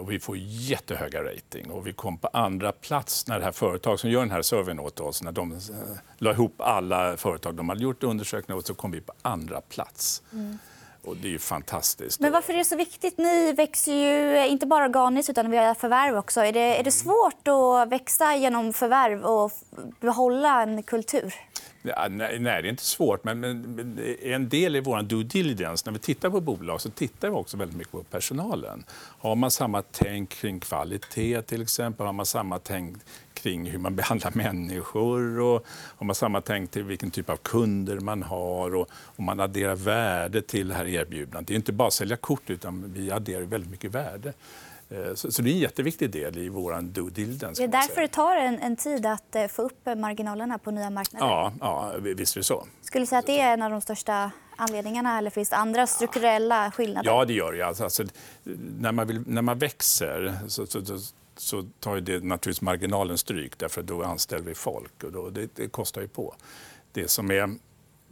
och 0.00 0.12
vi 0.12 0.20
får 0.20 0.36
jättehöga 0.38 1.22
rating. 1.24 1.70
Och 1.70 1.86
vi 1.86 1.92
kom 1.92 2.18
på 2.18 2.28
andra 2.32 2.72
plats 2.72 3.26
när 3.26 3.38
det 3.38 3.44
här 3.44 3.52
företaget 3.52 4.00
som 4.00 4.10
gör 4.10 4.20
den 4.20 4.30
här 4.30 4.42
surveyn 4.42 4.80
åt 4.80 5.00
oss, 5.00 5.22
när 5.22 5.32
de 5.32 5.52
eh, 5.52 5.58
la 6.18 6.30
ihop 6.30 6.60
alla 6.60 7.16
företag 7.16 7.54
de 7.54 7.68
hade 7.68 7.82
gjort 7.82 8.02
undersökningar 8.02 8.58
åt, 8.58 8.66
så 8.66 8.74
kom 8.74 8.90
vi 8.90 9.00
på 9.00 9.12
andra 9.22 9.60
plats. 9.60 10.22
Mm. 10.32 10.58
Och 11.04 11.16
det 11.16 11.34
är 11.34 11.38
fantastiskt. 11.38 12.20
Men 12.20 12.32
varför 12.32 12.52
är 12.52 12.58
det 12.58 12.64
så 12.64 12.76
viktigt? 12.76 13.18
Ni 13.18 13.52
växer 13.52 13.92
ju 13.92 14.46
inte 14.46 14.66
bara 14.66 14.84
organiskt 14.84 15.30
utan 15.30 15.50
via 15.50 15.74
förvärv 15.74 16.16
också. 16.16 16.40
Är 16.40 16.52
det, 16.52 16.78
är 16.80 16.84
det 16.84 16.90
svårt 16.90 17.48
att 17.48 17.88
växa 17.88 18.36
genom 18.36 18.72
förvärv 18.72 19.24
och 19.24 19.52
behålla 20.00 20.62
en 20.62 20.82
kultur? 20.82 21.34
Ja, 21.86 22.08
nej, 22.10 22.38
nej, 22.38 22.62
det 22.62 22.68
är 22.68 22.70
inte 22.70 22.84
svårt. 22.84 23.24
Men, 23.24 23.40
men, 23.40 24.00
en 24.22 24.48
del 24.48 24.76
i 24.76 24.80
vår 24.80 25.02
due 25.02 25.24
diligence, 25.24 25.82
när 25.86 25.92
vi 25.92 25.98
tittar 25.98 26.30
på 26.30 26.40
bolag, 26.40 26.80
så 26.80 26.90
tittar 26.90 27.28
vi 27.28 27.34
också 27.34 27.56
väldigt 27.56 27.76
mycket 27.76 27.92
på 27.92 28.02
personalen. 28.02 28.84
Har 29.18 29.34
man 29.34 29.50
samma 29.50 29.82
tänk 29.82 30.30
kring 30.30 30.60
kvalitet 30.60 31.42
till 31.42 31.62
exempel? 31.62 32.06
Har 32.06 32.12
man 32.12 32.26
samma 32.26 32.58
tänk 32.58 32.96
kring 33.34 33.66
hur 33.66 33.78
man 33.78 33.96
behandlar 33.96 34.32
människor? 34.34 35.40
Och 35.40 35.66
har 35.68 36.04
man 36.06 36.14
samma 36.14 36.40
tänk 36.40 36.70
till 36.70 36.82
vilken 36.82 37.10
typ 37.10 37.30
av 37.30 37.36
kunder 37.36 38.00
man 38.00 38.22
har? 38.22 38.74
Och 38.74 38.88
om 39.16 39.24
man 39.24 39.40
adderar 39.40 39.74
värde 39.74 40.42
till 40.42 40.68
det 40.68 40.74
här 40.74 40.86
erbjudandet. 40.86 41.48
Det 41.48 41.54
är 41.54 41.56
inte 41.56 41.72
bara 41.72 41.88
att 41.88 41.94
sälja 41.94 42.16
kort, 42.16 42.50
utan 42.50 42.92
vi 42.92 43.10
adderar 43.10 43.42
väldigt 43.42 43.70
mycket 43.70 43.90
värde. 43.90 44.32
Eh, 44.90 45.14
så, 45.14 45.42
det 45.42 45.50
är 45.50 45.52
en 45.52 45.58
jätteviktig 45.58 46.10
del 46.10 46.38
i 46.38 46.48
vår 46.48 46.82
due 46.82 47.10
diligence. 47.10 47.62
Det 47.62 47.64
är 47.64 47.82
därför 47.82 48.00
det 48.00 48.08
tar 48.08 48.36
en, 48.36 48.58
en, 48.58 48.76
tid 48.76 49.06
att 49.06 49.36
eh, 49.36 49.46
få 49.46 49.62
upp 49.62 49.86
marginalerna 49.96 50.58
på 50.58 50.70
nya 50.70 50.90
marknader? 50.90 51.26
Ja, 51.26 51.52
ja 51.60 51.94
visst 51.98 52.36
är 52.36 52.40
det 52.40 52.44
så. 52.44 52.66
Skulle 52.82 53.02
du 53.02 53.06
säga 53.06 53.18
att 53.18 53.26
det 53.26 53.40
är 53.40 53.52
en 53.52 53.62
av 53.62 53.70
de 53.70 53.80
största 53.80 54.30
anledningarna 54.56 55.18
eller 55.18 55.30
finns 55.30 55.50
det 55.50 55.56
andra 55.56 55.86
strukturella 55.86 56.70
skillnader? 56.70 57.10
Ja, 57.10 57.24
det 57.24 57.32
gör 57.32 57.52
det. 57.52 57.62
Alltså, 57.62 57.84
alltså, 57.84 58.04
när, 58.78 58.92
man 58.92 59.06
vill, 59.06 59.22
när 59.26 59.42
man 59.42 59.58
växer 59.58 60.38
så, 60.48 60.66
så, 60.66 60.84
så, 60.84 60.98
så 61.36 61.64
tar 61.80 61.96
det 61.96 62.24
naturligtvis 62.24 62.60
marginalen 62.60 63.18
stryk 63.18 63.58
därför 63.58 63.82
då 63.82 64.02
anställer 64.02 64.44
vi 64.44 64.54
folk 64.54 65.04
och 65.04 65.12
då, 65.12 65.30
det, 65.30 65.56
det 65.56 65.68
kostar 65.68 66.00
ju 66.00 66.08
på. 66.08 66.34
Det 66.92 67.08
som 67.08 67.30
är 67.30 67.54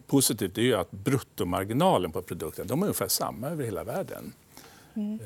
positivt 0.07 0.59
är 0.59 0.77
att 0.77 0.91
bruttomarginalen 0.91 2.13
på 2.13 2.23
produkten 2.23 2.67
de 2.67 2.83
är 2.83 2.87
ungefär 2.87 3.09
samma 3.09 3.49
över 3.49 3.65
hela 3.65 3.85
världen. 3.85 4.33
Mm. 4.95 5.19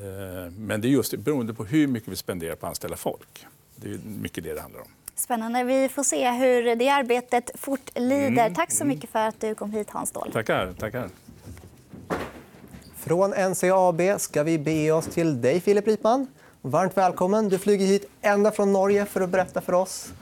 Men 0.67 0.81
det 0.81 0.89
är 0.89 0.91
just 0.91 1.15
beroende 1.15 1.55
på 1.55 1.65
hur 1.65 1.87
mycket 1.87 2.09
vi 2.09 2.17
spenderar 2.17 2.55
på 2.55 2.67
att 2.67 2.71
anställa 2.71 2.97
folk. 2.97 3.47
Det 3.77 3.91
är 3.91 3.99
mycket 4.05 4.45
det 4.45 4.55
det 4.55 4.61
handlar 4.61 4.81
om. 4.81 4.89
Spännande. 5.15 5.65
Vi 5.65 5.89
får 5.89 6.03
se 6.03 6.31
hur 6.31 6.77
det 6.77 6.89
arbetet 6.89 7.51
fortlider. 7.55 8.27
Mm. 8.27 8.55
Tack 8.55 8.73
så 8.73 8.85
mycket 8.85 9.11
för 9.11 9.19
att 9.19 9.41
du 9.41 9.55
kom 9.55 9.73
hit, 9.73 9.91
Hans 9.91 10.09
Ståhl. 10.09 10.33
Tackar. 10.33 10.73
tackar. 10.73 11.09
Från 12.97 13.31
NCAB 13.31 14.21
ska 14.21 14.43
vi 14.43 14.59
be 14.59 14.93
oss 14.93 15.07
till 15.07 15.41
dig, 15.41 15.61
Filip 15.61 15.87
Ripman. 15.87 16.27
Varmt 16.63 16.97
välkommen. 16.97 17.49
Du 17.49 17.59
flyger 17.59 17.87
hit 17.87 18.11
ända 18.21 18.51
från 18.51 18.73
Norge 18.73 19.07
för 19.07 19.21
att 19.21 19.31
berätta 19.31 19.61
för 19.61 19.73
oss 19.73 20.13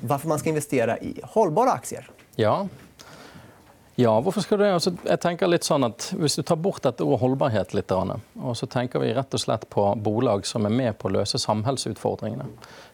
varför 0.00 0.28
man 0.28 0.38
ska 0.38 0.48
investera 0.48 0.98
i 0.98 1.20
hållbara 1.22 1.70
aktier. 1.72 2.10
Ja, 2.36 2.68
Ja, 3.96 4.20
hvorfor 4.20 4.42
skal 4.42 4.58
du 4.58 4.64
det? 4.64 4.72
Altså, 4.74 4.90
jeg 5.06 5.20
tenker 5.22 5.46
litt 5.46 5.66
sånn 5.66 5.86
at 5.86 6.08
Hvis 6.18 6.34
du 6.34 6.42
tar 6.42 6.58
bort 6.58 6.82
dette 6.82 7.04
ordet 7.06 7.20
holdbarhet 7.20 7.74
litt, 7.76 7.92
og 7.94 8.56
så 8.58 8.66
tenker 8.66 8.98
vi 9.02 9.12
rett 9.14 9.34
og 9.34 9.40
slett 9.40 9.68
på 9.70 9.84
bolag 10.02 10.46
som 10.46 10.66
er 10.66 10.74
med 10.74 10.98
på 10.98 11.08
å 11.08 11.14
løse 11.14 11.38
samhällsutfordringene. 11.38 12.48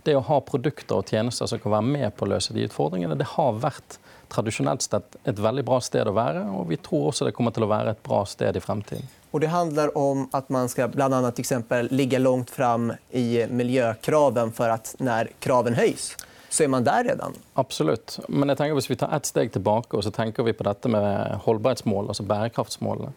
Det 0.04 0.16
å 0.16 0.24
ha 0.28 0.40
produkter 0.44 1.00
og 1.00 1.08
tjenester 1.08 1.48
som 1.48 1.60
kan 1.62 1.72
være 1.78 1.88
med 1.88 2.16
på 2.16 2.26
å 2.26 2.32
løse 2.34 2.52
de 2.52 2.66
utfordringene, 2.68 3.16
det 3.16 3.30
har 3.32 3.56
vært 3.62 3.96
tradisjonelt 4.30 4.84
sett 4.84 5.16
et 5.24 5.40
veldig 5.40 5.64
bra 5.64 5.80
sted 5.80 6.08
å 6.08 6.14
være. 6.16 6.44
Og 6.58 6.68
vi 6.68 6.76
tror 6.76 7.10
også 7.10 7.28
det 7.28 7.34
kommer 7.36 7.56
til 7.56 7.64
å 7.64 7.72
være 7.72 7.96
et 7.96 8.04
bra 8.04 8.22
sted 8.28 8.56
i 8.56 8.64
fremtiden. 8.64 9.08
Och 9.30 9.40
det 9.40 9.46
handlar 9.46 9.98
om 9.98 10.28
att 10.32 10.48
man 10.48 10.68
ska 10.68 10.88
bland 10.88 11.14
annat 11.14 11.34
till 11.36 11.42
exempel 11.42 11.88
ligga 11.90 12.18
långt 12.18 12.50
fram 12.50 12.92
i 13.10 13.46
miljökraven 13.50 14.52
för 14.52 14.68
att 14.68 14.94
när 14.98 15.30
kraven 15.38 15.74
höjs 15.74 16.16
så 16.50 16.62
är 16.62 16.68
man 16.68 16.84
där 16.84 17.04
redan. 17.04 17.34
Absolut. 17.54 18.18
Men 18.28 18.48
jag 18.48 18.58
tänker, 18.58 18.74
om 18.74 18.80
vi 18.88 18.96
tar 18.96 19.16
ett 19.16 19.26
steg 19.26 19.52
tillbaka 19.52 19.96
och 19.96 20.04
så 20.04 20.10
tänker 20.10 20.42
vi 20.42 20.52
på 20.52 20.64
detta 20.64 20.88
med 20.88 21.38
hållbarhetsmål, 21.42 22.08
alltså 22.08 22.22
bærekraftsmålene. 22.22 23.12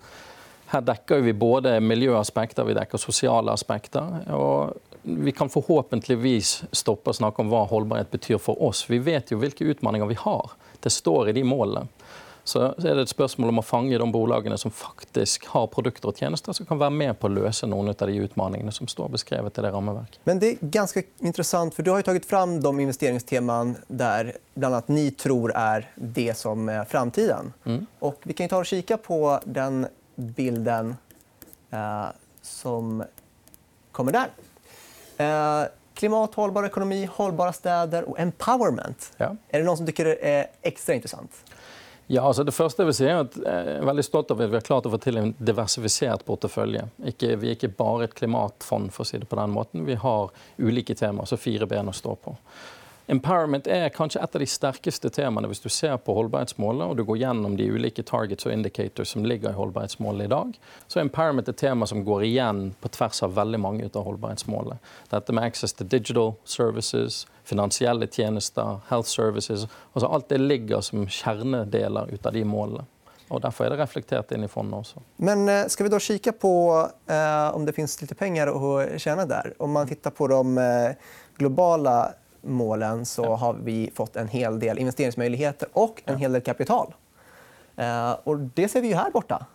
Her 0.66 0.82
dekker 0.82 1.22
vi 1.22 1.34
både 1.34 1.80
miljøaspekter 1.80 2.66
vi 2.66 2.74
dekker 2.74 2.98
sosiale 2.98 3.52
aspekter. 3.52 4.32
og 4.34 4.74
Vi 5.02 5.32
kan 5.32 5.50
forhåpentligvis 5.50 6.64
stoppe 6.72 7.10
å 7.10 7.14
snakke 7.14 7.42
om 7.42 7.50
hva 7.52 7.66
holdbarhet 7.70 8.12
betyr 8.12 8.38
for 8.38 8.62
oss. 8.64 8.86
Vi 8.90 8.98
vet 8.98 9.32
jo 9.32 9.38
hvilke 9.42 9.66
utfordringer 9.66 10.10
vi 10.10 10.18
har. 10.18 10.52
Det 10.80 10.90
står 10.90 11.30
i 11.30 11.34
de 11.34 11.44
målene 11.44 11.88
så 12.44 12.64
er 12.76 12.96
det 12.98 13.06
et 13.06 13.12
spørsmål 13.12 13.54
om 13.54 13.62
å 13.62 13.64
fange 13.66 13.98
de 14.00 14.08
bolagene 14.12 14.58
som 14.60 14.72
faktisk 14.76 15.46
har 15.54 15.70
produkter 15.72 16.12
og 16.12 16.20
tjenester 16.20 16.56
som 16.56 16.68
kan 16.68 16.80
være 16.82 16.96
med 16.96 17.16
på 17.20 17.30
å 17.30 17.34
løse 17.34 17.68
noen 17.70 17.94
av 17.94 18.08
de 18.10 18.18
utmaningene 18.26 18.74
som 18.76 18.90
står 18.92 19.14
beskrevet 19.14 19.58
i 19.58 19.64
det 19.64 19.72
rammeverket. 19.72 20.20
Men 20.24 20.40
det 20.40 20.48
är 20.48 20.58
ganska 20.62 21.02
intressant, 21.20 21.76
för 21.76 21.84
du 21.84 21.92
har 21.92 21.98
ju 21.98 22.04
tagit 22.04 22.26
fram 22.26 22.62
de 22.62 22.80
investeringsteman 22.80 23.76
där 23.88 24.38
bland 24.54 24.76
annat 24.76 24.88
ni 24.88 25.12
tror 25.12 25.52
är 25.56 25.92
det 25.96 26.38
som 26.38 26.70
är 26.70 26.86
framtiden. 26.86 27.54
Mm. 27.66 27.86
Och 28.00 28.20
vi 28.24 28.34
kan 28.34 28.50
ta 28.50 28.58
och 28.58 28.66
kika 28.66 28.98
på 28.98 29.40
den 29.46 29.88
bilden 30.16 30.96
eh, 31.72 32.06
som 32.42 33.04
kommer 33.92 34.12
där. 34.12 34.30
Eh, 35.18 35.68
klimat, 35.94 36.36
hållbar 36.36 36.64
ekonomi, 36.64 37.10
hållbara 37.12 37.54
städer 37.54 38.04
och 38.04 38.20
empowerment. 38.20 39.12
Ja. 39.18 39.36
Är 39.50 39.60
det 39.60 39.66
någon 39.66 39.78
som 39.78 39.86
tycker 39.86 40.06
det 40.06 40.30
är 40.30 40.48
extra 40.62 40.96
intressant? 40.96 41.32
Ja, 42.08 42.26
altså 42.28 42.44
det 42.44 42.52
første 42.52 42.84
jeg 42.84 42.90
vil 42.90 42.98
si 42.98 43.08
er 43.08 43.22
at 43.22 43.36
eh, 43.40 43.72
jeg 43.72 43.80
er 43.80 43.88
veldig 43.88 44.04
stolt 44.04 44.32
av 44.34 44.42
at 44.42 44.52
vi 44.52 44.60
har 44.60 44.66
klart 44.68 44.88
å 44.90 44.92
få 44.92 45.00
til 45.02 45.20
en 45.22 45.34
diversifisert 45.40 46.26
portefølje. 46.28 46.84
Ikke, 47.14 47.34
vi 47.40 47.52
er 47.52 47.58
ikke 47.58 47.72
bare 47.78 48.10
et 48.10 48.16
klimatfond, 48.18 48.92
for 48.92 49.06
å 49.06 49.08
si 49.08 49.22
det 49.22 49.30
på 49.32 49.40
den 49.40 49.54
måten. 49.56 49.86
Vi 49.88 49.96
har 50.02 50.32
ulike 50.60 50.98
temaer, 51.00 51.30
så 51.30 51.40
fire 51.40 51.70
ben 51.70 51.92
å 51.92 51.96
stå 51.96 52.18
på. 52.20 52.36
Empowerment 53.12 53.68
er 53.68 53.90
kanskje 53.92 54.22
et 54.24 54.36
av 54.36 54.40
de 54.40 54.48
sterkeste 54.48 55.10
temaene 55.12 55.50
hvis 55.52 55.60
du 55.64 55.68
ser 55.72 55.98
på 56.00 56.14
holdbarhetsmålet 56.16 56.86
og 56.88 56.96
du 56.96 57.04
går 57.08 57.20
gjennom 57.20 57.58
de 57.60 57.66
ulike 57.68 58.06
targets 58.08 58.48
og 58.48 58.54
indicators 58.54 59.12
som 59.12 59.26
ligger 59.28 59.52
i 59.52 59.58
holdbarhetsmålet 59.58 60.30
i 60.30 60.32
dag. 60.32 60.54
Så 60.88 61.00
er 61.00 61.08
empowerment 61.10 61.52
et 61.52 61.60
tema 61.60 61.88
som 61.90 62.06
går 62.08 62.24
igjen 62.30 62.70
på 62.80 62.92
tvers 62.96 63.20
av 63.28 63.36
veldig 63.36 63.60
mange 63.60 63.90
av 63.92 64.08
holdbarhetsmålene. 64.08 64.80
Dette 65.12 65.36
med 65.36 65.50
access 65.50 65.76
to 65.76 65.84
digital 65.84 66.38
services, 66.48 67.26
finansielle 67.44 68.08
tjenester, 68.08 68.80
health 68.90 69.10
services 69.10 69.68
altså 69.94 70.08
Alt 70.08 70.30
det 70.30 70.38
ligger 70.38 70.82
som 70.82 71.08
kjernedeler 71.08 72.14
ut 72.14 72.26
av 72.26 72.34
de 72.34 72.46
målene. 72.46 72.86
Och 73.28 73.42
därför 73.42 73.66
är 73.66 73.70
det 73.70 73.78
reflekterat 73.78 74.32
in 74.32 74.44
i 74.44 74.48
fonden 74.48 74.80
också. 74.80 75.02
Men 75.16 75.50
eh, 75.50 75.66
ska 75.68 75.84
vi 75.84 75.90
då 75.90 76.00
kika 76.00 76.32
på 76.32 76.88
eh, 77.08 77.56
om 77.56 77.66
det 77.66 77.74
finns 77.74 78.02
lite 78.02 78.16
pengar 78.16 78.48
att 78.48 79.02
tjäna 79.02 79.26
där? 79.26 79.54
Om 79.58 79.72
man 79.72 79.88
tittar 79.88 80.12
på 80.12 80.28
de 80.28 80.58
eh, 80.58 80.92
globala 81.38 82.14
målen 82.42 83.06
så 83.06 83.24
ja. 83.24 83.36
har 83.36 83.54
vi 83.54 83.92
fått 83.96 84.16
en 84.16 84.28
hel 84.28 84.60
del 84.60 84.80
investeringsmöjligheter 84.80 85.68
och 85.74 86.02
en 86.06 86.18
hel 86.18 86.34
del 86.34 86.42
kapital. 86.42 86.94
Eh, 87.76 88.12
och 88.24 88.40
det 88.40 88.68
ser 88.68 88.82
vi 88.82 88.88
ju 88.88 88.96
här 88.96 89.12
borta. 89.12 89.46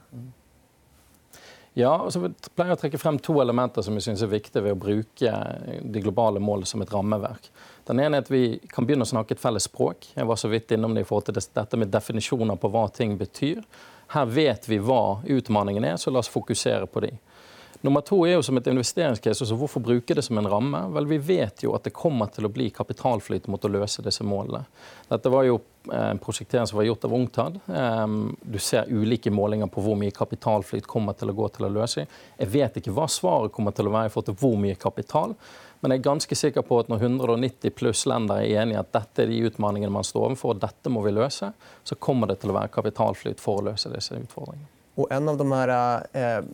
Ja, 1.79 1.93
og 2.03 2.11
så 2.11 2.25
pleier 2.27 2.73
jeg 2.73 2.75
å 2.75 2.81
trekke 2.81 2.99
frem 2.99 3.21
to 3.23 3.37
elementer 3.39 3.85
som 3.87 3.95
jeg 3.95 4.09
synes 4.09 4.25
er 4.25 4.33
viktige 4.33 4.65
ved 4.65 4.75
å 4.75 4.81
bruke 4.83 5.31
eh, 5.31 5.77
de 5.79 6.01
globale 6.03 6.41
mål 6.43 6.65
som 6.67 6.83
et 6.83 6.91
rammeverk. 6.91 7.47
Den 7.87 8.03
ene 8.03 8.19
er 8.19 8.25
at 8.25 8.33
Vi 8.33 8.59
kan 8.73 8.87
begynne 8.87 9.07
å 9.07 9.11
snakke 9.13 9.37
et 9.37 9.43
felles 9.43 9.69
språk. 9.71 10.09
Jeg 10.17 10.27
var 10.27 10.41
så 10.41 10.51
vidt 10.51 10.75
innom 10.75 10.97
det 10.97 11.05
i 11.05 11.07
forhold 11.07 11.29
til 11.29 11.39
dette 11.39 11.79
med 11.79 11.93
definisjoner 11.95 12.59
på 12.59 12.73
hva 12.75 12.89
ting 12.91 13.15
betyr. 13.21 13.63
Her 14.11 14.27
vet 14.27 14.67
vi 14.67 14.81
hva 14.83 15.21
utmaningen 15.23 15.87
er, 15.87 16.01
så 16.03 16.11
la 16.11 16.19
oss 16.19 16.33
fokusere 16.33 16.91
på 16.91 17.05
de. 17.07 17.13
Nummer 17.81 18.01
to 18.01 18.25
er 18.27 18.33
jo 18.33 18.43
som 18.43 18.59
et 18.59 18.67
investeringscase. 18.67 19.45
Altså 19.45 19.55
hvorfor 19.59 19.83
bruke 19.83 20.15
det 20.15 20.25
som 20.27 20.39
en 20.41 20.49
ramme? 20.51 20.81
Vel, 20.95 21.07
Vi 21.07 21.19
vet 21.19 21.63
jo 21.63 21.77
at 21.77 21.85
det 21.87 21.95
kommer 21.95 22.27
til 22.35 22.49
å 22.49 22.51
bli 22.51 22.71
kapitalflyt 22.75 23.47
mot 23.47 23.65
å 23.65 23.71
løse 23.71 24.03
disse 24.03 24.27
målene. 24.27 24.65
Dette 25.09 25.31
var 25.31 25.47
jo 25.47 25.61
eh, 25.93 26.09
en 26.11 26.19
prosjektering 26.19 26.67
som 26.67 26.81
var 26.81 26.89
gjort 26.89 27.07
av 27.07 27.15
UNCTAD. 27.15 27.61
Ehm, 27.71 28.19
du 28.43 28.59
ser 28.59 28.91
ulike 28.91 29.31
målinger 29.31 29.71
på 29.71 29.85
hvor 29.85 29.99
mye 30.01 30.15
kapitalflyt 30.15 30.89
kommer 30.91 31.15
til 31.15 31.31
å 31.31 31.37
gå 31.39 31.49
til 31.55 31.69
å 31.69 31.73
løse. 31.77 32.09
Jeg 32.39 32.51
vet 32.51 32.81
ikke 32.81 32.95
hva 32.97 33.07
svaret 33.07 33.55
kommer 33.55 33.77
til 33.77 33.87
å 33.87 33.95
være 33.95 34.11
i 34.11 34.15
forhold 34.15 34.33
til 34.33 34.41
hvor 34.43 34.59
mye 34.59 34.79
kapital. 34.79 35.37
Men 35.79 35.95
jeg 35.95 36.01
er 36.01 36.09
ganske 36.09 36.35
sikker 36.35 36.65
på 36.67 36.81
at 36.83 36.89
når 36.91 37.05
190 37.07 37.71
pluss 37.79 38.03
länder 38.11 38.43
er 38.43 38.65
enige 38.65 38.81
at 38.83 38.91
dette 38.97 39.23
er 39.23 39.31
de 39.31 39.45
utfordringene 39.47 39.95
man 39.95 40.07
står 40.07 40.33
overfor, 40.33 40.57
og 40.57 40.65
dette 40.67 40.91
må 40.91 41.05
vi 41.07 41.15
løse, 41.15 41.53
så 41.87 41.99
kommer 42.03 42.27
det 42.27 42.41
til 42.43 42.51
å 42.51 42.59
være 42.59 42.75
kapitalflyt 42.75 43.39
for 43.39 43.63
å 43.63 43.69
løse 43.71 43.93
disse 43.95 44.19
utfordringene. 44.19 44.75
Och 44.99 45.13
en 45.13 45.29
av 45.29 45.37
de 45.37 45.53
här 45.53 46.07
eh 46.13 46.45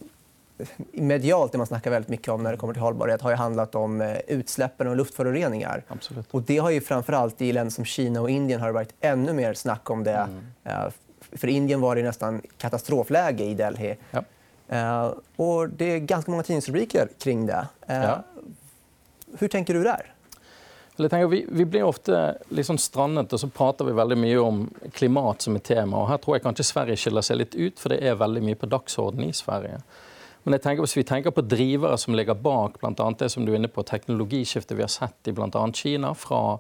medialt, 0.93 1.53
det 1.53 1.59
man 1.59 1.67
snackar 1.67 1.91
väldigt 1.91 2.09
mycket 2.09 2.29
om 2.29 2.43
när 2.43 2.51
det 2.51 2.57
kommer 2.57 2.73
till 2.73 2.83
hållbarhet, 2.83 3.23
har 3.23 3.31
ju 3.31 3.37
handlat 3.37 3.75
om 3.75 4.01
eh, 4.01 4.17
utsläppen 4.27 4.89
och 4.89 4.97
luftföroreningar. 4.97 5.83
Absolut. 5.89 6.27
Och 6.31 6.43
det 6.43 6.59
har 6.59 6.71
ju 6.71 6.81
framförallt 6.81 7.43
i 7.43 7.53
länder 7.53 7.71
som 7.71 7.85
Kina 7.85 8.21
och 8.21 8.31
Indien 8.31 8.61
har 8.61 8.71
varit 8.71 8.95
ännu 9.01 9.33
mer 9.33 9.55
snack 9.55 9.91
om 9.91 10.05
det. 10.05 10.13
Mm. 10.13 10.45
Eh, 10.65 10.93
för 11.33 11.49
Indien 11.49 11.81
var 11.81 11.97
det 11.97 12.03
nästan 12.03 12.43
katastrofläge 12.59 13.45
i 13.45 13.55
Delhi. 13.55 13.97
Ja. 14.11 14.25
Eh, 14.69 15.13
och 15.37 15.69
det 15.69 15.85
är 15.85 15.99
ganska 15.99 16.31
många 16.31 16.43
tidningsrubriker 16.43 17.09
kring 17.19 17.47
det. 17.47 17.67
Ja. 17.87 18.23
Hur 19.39 19.49
tänker 19.49 19.75
du 19.75 19.83
där? 19.83 20.11
Vi, 20.97 21.47
vi, 21.49 21.65
blir 21.65 21.83
ofte 21.83 22.39
liksom 22.49 22.79
strandet 22.79 23.33
og 23.33 23.41
så 23.41 23.49
prater 23.51 23.85
vi 23.85 23.93
veldig 23.93 24.19
mye 24.19 24.39
om 24.39 24.71
klimat 24.93 25.43
som 25.43 25.57
et 25.57 25.65
tema. 25.65 25.99
og 25.99 26.09
Her 26.09 26.21
tror 26.23 26.37
jeg 26.37 26.45
kanskje 26.45 26.67
Sverige 26.69 26.97
skiller 26.97 27.25
seg 27.27 27.41
litt 27.41 27.55
ut, 27.55 27.81
for 27.83 27.91
det 27.91 27.99
er 28.07 28.21
veldig 28.21 28.43
mye 28.47 28.59
på 28.61 28.69
dagsordenen 28.71 29.33
i 29.33 29.35
Sverige. 29.35 29.81
Men 30.45 30.59
jeg 30.59 30.65
tenker, 30.65 30.85
hvis 30.85 30.97
vi 30.99 31.07
tenker 31.09 31.33
på 31.33 31.45
drivere 31.49 31.97
som 32.01 32.15
ligger 32.17 32.37
bak 32.37 32.77
blant 32.83 33.01
det 33.21 33.31
som 33.33 33.47
du 33.47 33.53
er 33.53 33.57
inne 33.59 33.71
på, 33.73 33.85
teknologiskiftet 33.89 34.77
vi 34.77 34.85
har 34.85 34.93
sett 34.93 35.31
i 35.31 35.33
bl.a. 35.33 35.63
Kina, 35.73 36.11
fra, 36.17 36.59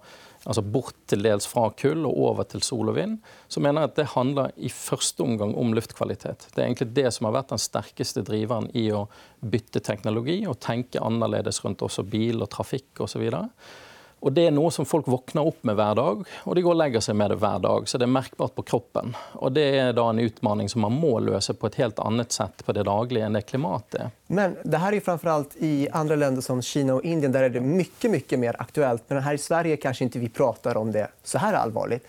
altså 0.49 0.65
bort 0.65 0.97
til 1.11 1.25
dels 1.27 1.45
fra 1.49 1.67
kull 1.77 2.07
og 2.09 2.17
over 2.31 2.49
til 2.49 2.65
sol 2.65 2.95
og 2.95 2.97
vind, 2.97 3.19
så 3.53 3.61
mener 3.61 3.85
jeg 3.85 3.93
at 3.93 3.99
det 4.01 4.09
handler 4.15 4.55
i 4.57 4.73
første 4.73 5.27
omgang 5.27 5.53
om 5.61 5.77
luftkvalitet. 5.77 6.49
Det 6.55 6.63
er 6.63 6.71
egentlig 6.71 6.95
det 6.97 7.11
som 7.13 7.29
har 7.29 7.37
vært 7.37 7.53
den 7.53 7.61
sterkeste 7.61 8.25
driveren 8.25 8.71
i 8.73 8.87
å 8.97 9.05
bytte 9.45 9.85
teknologi 9.85 10.41
og 10.49 10.63
tenke 10.65 11.05
annerledes 11.05 11.61
rundt 11.67 11.85
også 11.85 12.07
bil 12.09 12.41
og 12.41 12.55
trafikk 12.57 13.05
osv. 13.05 13.29
Og 13.37 13.84
det 14.33 14.47
er 14.47 14.55
noe 14.55 14.71
som 14.73 14.87
folk 14.89 15.09
våkner 15.11 15.47
opp 15.47 15.59
med 15.69 15.77
hver 15.77 15.95
dag, 15.99 16.23
og 16.45 16.57
de 16.57 16.63
går 16.65 16.73
og 16.73 16.79
legger 16.81 17.03
seg 17.05 17.17
med 17.21 17.31
det 17.31 17.37
hver 17.43 17.59
dag. 17.61 17.89
Så 17.89 17.99
det 18.01 18.07
er 18.07 18.13
merkbart 18.15 18.55
på 18.57 18.63
kroppen. 18.63 19.13
Og 19.35 19.53
Det 19.53 19.65
er 19.79 19.93
da 19.93 20.09
en 20.11 20.19
utmaning 20.19 20.69
som 20.69 20.81
man 20.87 20.97
må 20.97 21.19
løse 21.21 21.55
på 21.55 21.69
et 21.69 21.77
helt 21.83 21.99
annet 21.99 22.33
sett 22.33 22.65
på 22.65 22.73
det 22.73 22.87
daglige 22.89 23.27
enn 23.27 23.37
det 23.37 23.45
klimatet 23.47 24.01
er. 24.01 24.11
Men 24.27 24.57
det 24.65 24.79
här 24.79 24.93
är 24.93 25.01
framförallt 25.01 25.57
i 25.57 25.89
andra 25.93 26.17
länder 26.17 26.43
som 26.43 26.63
Kina 26.63 26.95
och 26.95 27.05
Indien 27.05 27.33
där 27.33 27.43
är 27.43 27.51
det 27.51 27.61
mycket, 27.61 28.11
mycket 28.11 28.39
mer 28.39 28.57
aktuellt. 28.59 29.03
Men 29.09 29.23
här 29.23 29.35
i 29.35 29.39
Sverige 29.39 29.77
kanske 29.77 30.05
inte 30.05 30.19
vi 30.19 30.29
pratar 30.29 30.77
om 30.77 30.93
det 30.93 31.09
så 31.23 31.39
här 31.39 31.55
allvarligt. 31.55 32.07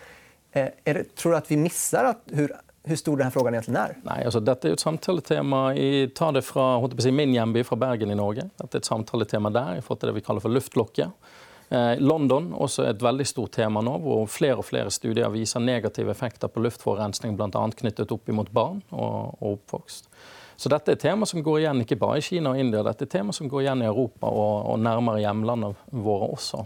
Eh, 0.52 0.68
det, 0.84 1.16
tror 1.16 1.32
du 1.32 1.38
att 1.38 1.52
vi 1.52 1.58
missar 1.58 2.04
att, 2.04 2.22
hur 2.26 2.56
hur 2.88 2.96
stor 2.96 3.18
den 3.18 3.24
här 3.24 3.32
frågan 3.32 3.54
egentligen 3.54 3.82
är? 3.82 3.96
Nei, 4.04 4.26
altså, 4.26 4.40
dette 4.40 4.68
er 4.68 4.74
jo 4.74 4.78
et 4.78 4.84
samtaletema 4.84 5.62
i, 5.74 6.08
ta 6.14 6.30
det 6.32 6.44
si, 6.46 7.12
min 7.12 7.34
hjemby, 7.34 7.64
fra 7.64 7.76
Bergen 7.76 8.12
i 8.12 8.16
Norge. 8.16 8.46
Dette 8.62 8.78
er 8.78 8.84
et 8.84 8.86
samtaletema 8.86 9.50
der 9.50 9.80
i 9.80 9.82
forhold 9.82 10.04
til 10.04 10.12
det 10.12 10.20
vi 10.20 10.24
kaller 10.26 10.44
for 10.44 10.54
luftlokket. 10.54 11.32
Eh, 11.70 11.98
London 12.00 12.52
også 12.54 12.86
et 12.90 13.02
veldig 13.02 13.26
stort 13.26 13.56
tema 13.58 13.82
nå, 13.82 13.98
hvor 14.04 14.26
flere 14.30 14.60
og 14.62 14.68
flere 14.68 14.92
studier 14.94 15.32
viser 15.34 15.64
negative 15.64 16.14
effekter 16.14 16.52
på 16.52 16.62
luftforurensning, 16.62 17.36
bl.a. 17.38 17.68
knyttet 17.82 18.14
opp 18.14 18.30
mot 18.30 18.52
barn 18.54 18.82
og, 18.92 19.36
og 19.40 19.58
oppvokst. 19.58 20.10
Så 20.56 20.72
dette 20.72 20.94
er 20.94 20.96
et 20.96 21.04
tema 21.04 21.28
som 21.28 21.44
går 21.44 21.64
igjen 21.64 21.82
ikke 21.84 21.98
bare 22.00 22.22
i 22.22 22.24
Kina 22.24 22.54
og 22.54 22.60
India, 22.62 22.84
dette 22.86 23.04
er 23.04 23.10
et 23.10 23.18
tema 23.18 23.34
som 23.36 23.50
går 23.52 23.66
igjen 23.66 23.84
i 23.84 23.90
Europa 23.90 24.30
og, 24.30 24.72
og 24.72 24.80
nærmere 24.80 25.24
hjemlandene 25.26 26.02
våre 26.06 26.32
også. 26.38 26.66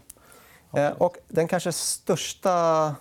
Eh, 0.73 0.91
och 0.97 1.17
den 1.27 1.47
kanske 1.47 1.71
största 1.71 2.95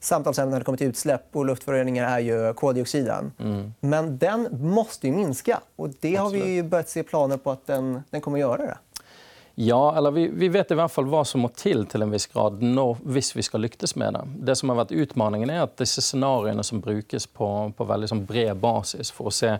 samtalsämnet 0.00 0.50
när 0.50 0.58
det 0.58 0.64
kommer 0.64 0.78
till 0.78 0.86
utsläpp 0.86 1.36
och 1.36 1.44
luftföroreningar 1.44 2.04
är 2.04 2.18
ju 2.18 2.54
koldioxiden. 2.54 3.32
Mm. 3.38 3.74
Men 3.80 4.18
den 4.18 4.48
måste 4.60 5.06
ju 5.06 5.12
minska. 5.12 5.60
Och 5.76 5.88
det 6.00 6.16
har 6.16 6.26
Absolut. 6.26 6.46
vi 6.46 6.62
börjat 6.62 6.88
se 6.88 7.02
planer 7.02 7.36
på 7.36 7.50
att 7.50 7.66
den, 7.66 8.02
den 8.10 8.20
kommer 8.20 8.38
att 8.38 8.40
göra 8.40 8.56
det. 8.56 8.78
Ja, 9.62 9.96
eller 9.96 10.10
vi, 10.10 10.28
vi, 10.28 10.48
vet 10.48 10.70
i 10.70 10.76
hvert 10.78 10.92
fall 10.92 11.04
hva 11.12 11.20
som 11.28 11.42
må 11.44 11.50
til 11.52 11.82
til 11.84 12.00
en 12.00 12.12
viss 12.14 12.24
grad 12.32 12.62
når, 12.64 13.02
hvis 13.12 13.34
vi 13.36 13.42
skal 13.44 13.60
lyktes 13.60 13.92
med 14.00 14.16
det. 14.16 14.22
Det 14.48 14.54
som 14.56 14.72
har 14.72 14.78
vært 14.78 14.94
Utfordringen 14.96 15.52
er 15.52 15.66
at 15.66 15.74
disse 15.76 16.00
scenarioene 16.00 16.64
som 16.64 16.80
brukes 16.80 17.26
på, 17.28 17.48
på 17.76 17.88
veldig 17.90 18.08
sånn 18.08 18.22
bred 18.24 18.56
basis 18.62 19.12
for 19.12 19.28
å 19.28 19.34
se 19.36 19.50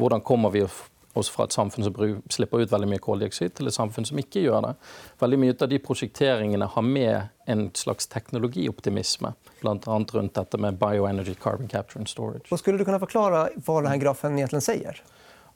hvordan 0.00 0.24
kommer 0.24 0.54
vi 0.54 0.64
oss 0.64 1.28
fra 1.28 1.44
et 1.44 1.52
samfunn 1.52 1.84
som 1.84 2.00
slipper 2.32 2.64
ut 2.64 2.72
veldig 2.72 2.88
mye 2.88 3.04
koldioxid, 3.04 3.52
til 3.58 3.68
et 3.68 3.76
samfunn 3.76 4.08
som 4.08 4.24
ikke 4.24 4.46
gjør 4.46 4.64
det. 4.70 4.72
Veldig 5.20 5.42
mye 5.44 5.58
av 5.58 5.68
de 5.74 5.82
prosjekteringene 5.90 6.72
har 6.72 6.88
med 6.88 7.52
en 7.52 7.68
slags 7.76 8.08
teknologioptimisme, 8.16 9.36
bl.a. 9.60 10.00
rundt 10.16 10.40
dette 10.40 10.64
med 10.64 10.80
bioenergy, 10.80 11.36
carbon 11.36 11.68
capture 11.68 12.00
and 12.00 12.08
storage. 12.08 12.48
Och 12.48 12.64
skulle 12.64 12.78
du 12.78 12.88
kunne 12.88 13.04
forklare 13.04 13.50
hva 13.60 13.80
denne 13.82 14.00
grafen 14.00 14.40
egentlig 14.40 14.64
sier? 14.64 15.04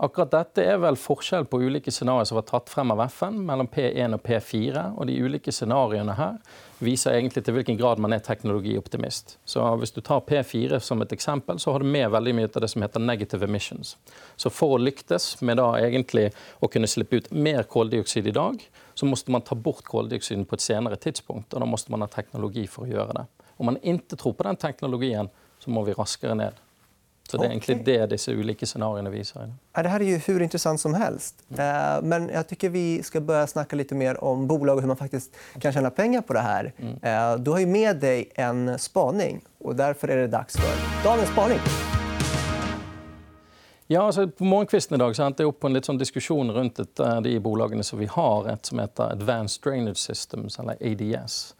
Akkurat 0.02 0.32
dette 0.32 0.62
er 0.66 0.80
vel 0.82 0.96
forskjell 0.98 1.44
på 1.46 1.60
ulike 1.62 1.92
scenarioer 1.94 2.26
som 2.26 2.38
var 2.40 2.46
tatt 2.48 2.70
frem 2.72 2.90
av 2.90 3.04
FN, 3.06 3.36
mellom 3.46 3.68
P1 3.70 4.16
og 4.16 4.24
P4. 4.26 4.80
og 4.98 5.06
De 5.06 5.14
ulike 5.22 5.52
scenarioene 5.54 6.16
her 6.18 6.40
viser 6.82 7.14
egentlig 7.14 7.44
til 7.46 7.54
hvilken 7.54 7.78
grad 7.78 8.02
man 8.02 8.12
er 8.12 8.24
teknologioptimist. 8.26 9.36
Så 9.46 9.62
Hvis 9.78 9.94
du 9.94 10.00
tar 10.00 10.24
P4 10.26 10.80
som 10.82 11.02
et 11.02 11.12
eksempel, 11.12 11.60
så 11.62 11.72
har 11.72 11.78
du 11.78 11.86
med 11.86 12.10
veldig 12.10 12.34
mye 12.34 12.50
av 12.50 12.60
det 12.60 12.70
som 12.70 12.82
heter 12.82 12.98
negative 12.98 13.46
emissions. 13.46 13.96
Så 14.36 14.50
For 14.50 14.74
å 14.74 14.82
lyktes 14.82 15.40
med 15.42 15.62
da 15.62 15.70
egentlig 15.78 16.32
å 16.60 16.68
kunne 16.68 16.90
slippe 16.90 17.16
ut 17.16 17.30
mer 17.30 17.62
koldioxid 17.62 18.26
i 18.26 18.34
dag, 18.34 18.58
så 18.94 19.06
måtte 19.06 19.30
man 19.30 19.42
ta 19.42 19.54
bort 19.54 19.84
koldioxiden 19.84 20.44
på 20.44 20.54
et 20.54 20.60
senere 20.60 20.96
tidspunkt. 20.96 21.54
og 21.54 21.60
Da 21.60 21.66
måtte 21.66 21.90
man 21.90 22.00
ha 22.00 22.08
teknologi 22.08 22.66
for 22.66 22.84
å 22.84 22.90
gjøre 22.90 23.14
det. 23.14 23.26
Om 23.58 23.66
man 23.66 23.78
ikke 23.78 24.16
tror 24.16 24.34
på 24.34 24.42
den 24.42 24.56
teknologien, 24.56 25.30
så 25.60 25.70
må 25.70 25.84
vi 25.86 25.94
raskere 25.94 26.34
ned. 26.34 26.58
Så 27.30 27.36
det 27.36 27.44
är 27.44 27.48
egentligen 27.48 27.84
det 27.84 28.06
dessa 28.06 28.32
olika 28.32 28.66
scenarierna 28.66 29.10
visar. 29.10 29.52
Ja, 29.74 29.82
det 29.82 29.88
här 29.88 30.00
är 30.00 30.04
ju 30.04 30.16
hur 30.16 30.42
intressant 30.42 30.80
som 30.80 30.94
helst. 30.94 31.34
Mm. 31.58 32.08
Men 32.08 32.28
jag 32.28 32.48
tycker 32.48 32.68
vi 32.68 33.02
ska 33.02 33.20
börja 33.20 33.46
snacka 33.46 33.76
lite 33.76 33.94
mer 33.94 34.24
om 34.24 34.46
bolag 34.46 34.76
och 34.76 34.82
hur 34.82 34.88
man 34.88 34.96
faktiskt 34.96 35.36
kan 35.58 35.72
tjäna 35.72 35.90
pengar 35.90 36.20
på 36.20 36.32
det 36.32 36.40
här. 36.40 36.72
Mm. 36.78 37.44
Du 37.44 37.50
har 37.50 37.58
ju 37.58 37.66
med 37.66 37.96
dig 37.96 38.30
en 38.34 38.78
spaning 38.78 39.40
och 39.58 39.76
därför 39.76 40.08
är 40.08 40.16
det 40.16 40.26
dags 40.26 40.56
för 40.56 41.04
dagens 41.04 41.28
spaning. 41.30 41.58
Ja, 43.86 44.02
altså 44.02 44.28
på 44.28 44.44
morgenkvisten 44.44 44.94
i 44.94 44.98
dag 44.98 45.14
jeg 45.18 45.46
opp 45.46 45.60
på 45.60 45.66
en 45.68 45.74
litt 45.76 45.84
sånn 45.84 45.98
diskusjon 46.00 46.50
rundt 46.50 46.78
et, 46.80 47.00
de 47.22 47.34
bolagene 47.40 47.84
som 47.84 47.98
vi 47.98 48.06
har, 48.06 48.48
et 48.48 48.66
som 48.66 48.78
heter 48.80 49.12
Advanced 49.12 49.60
Drainage 49.64 50.00
Systems, 50.00 50.58
eller 50.58 50.80
ADS. 50.80 51.54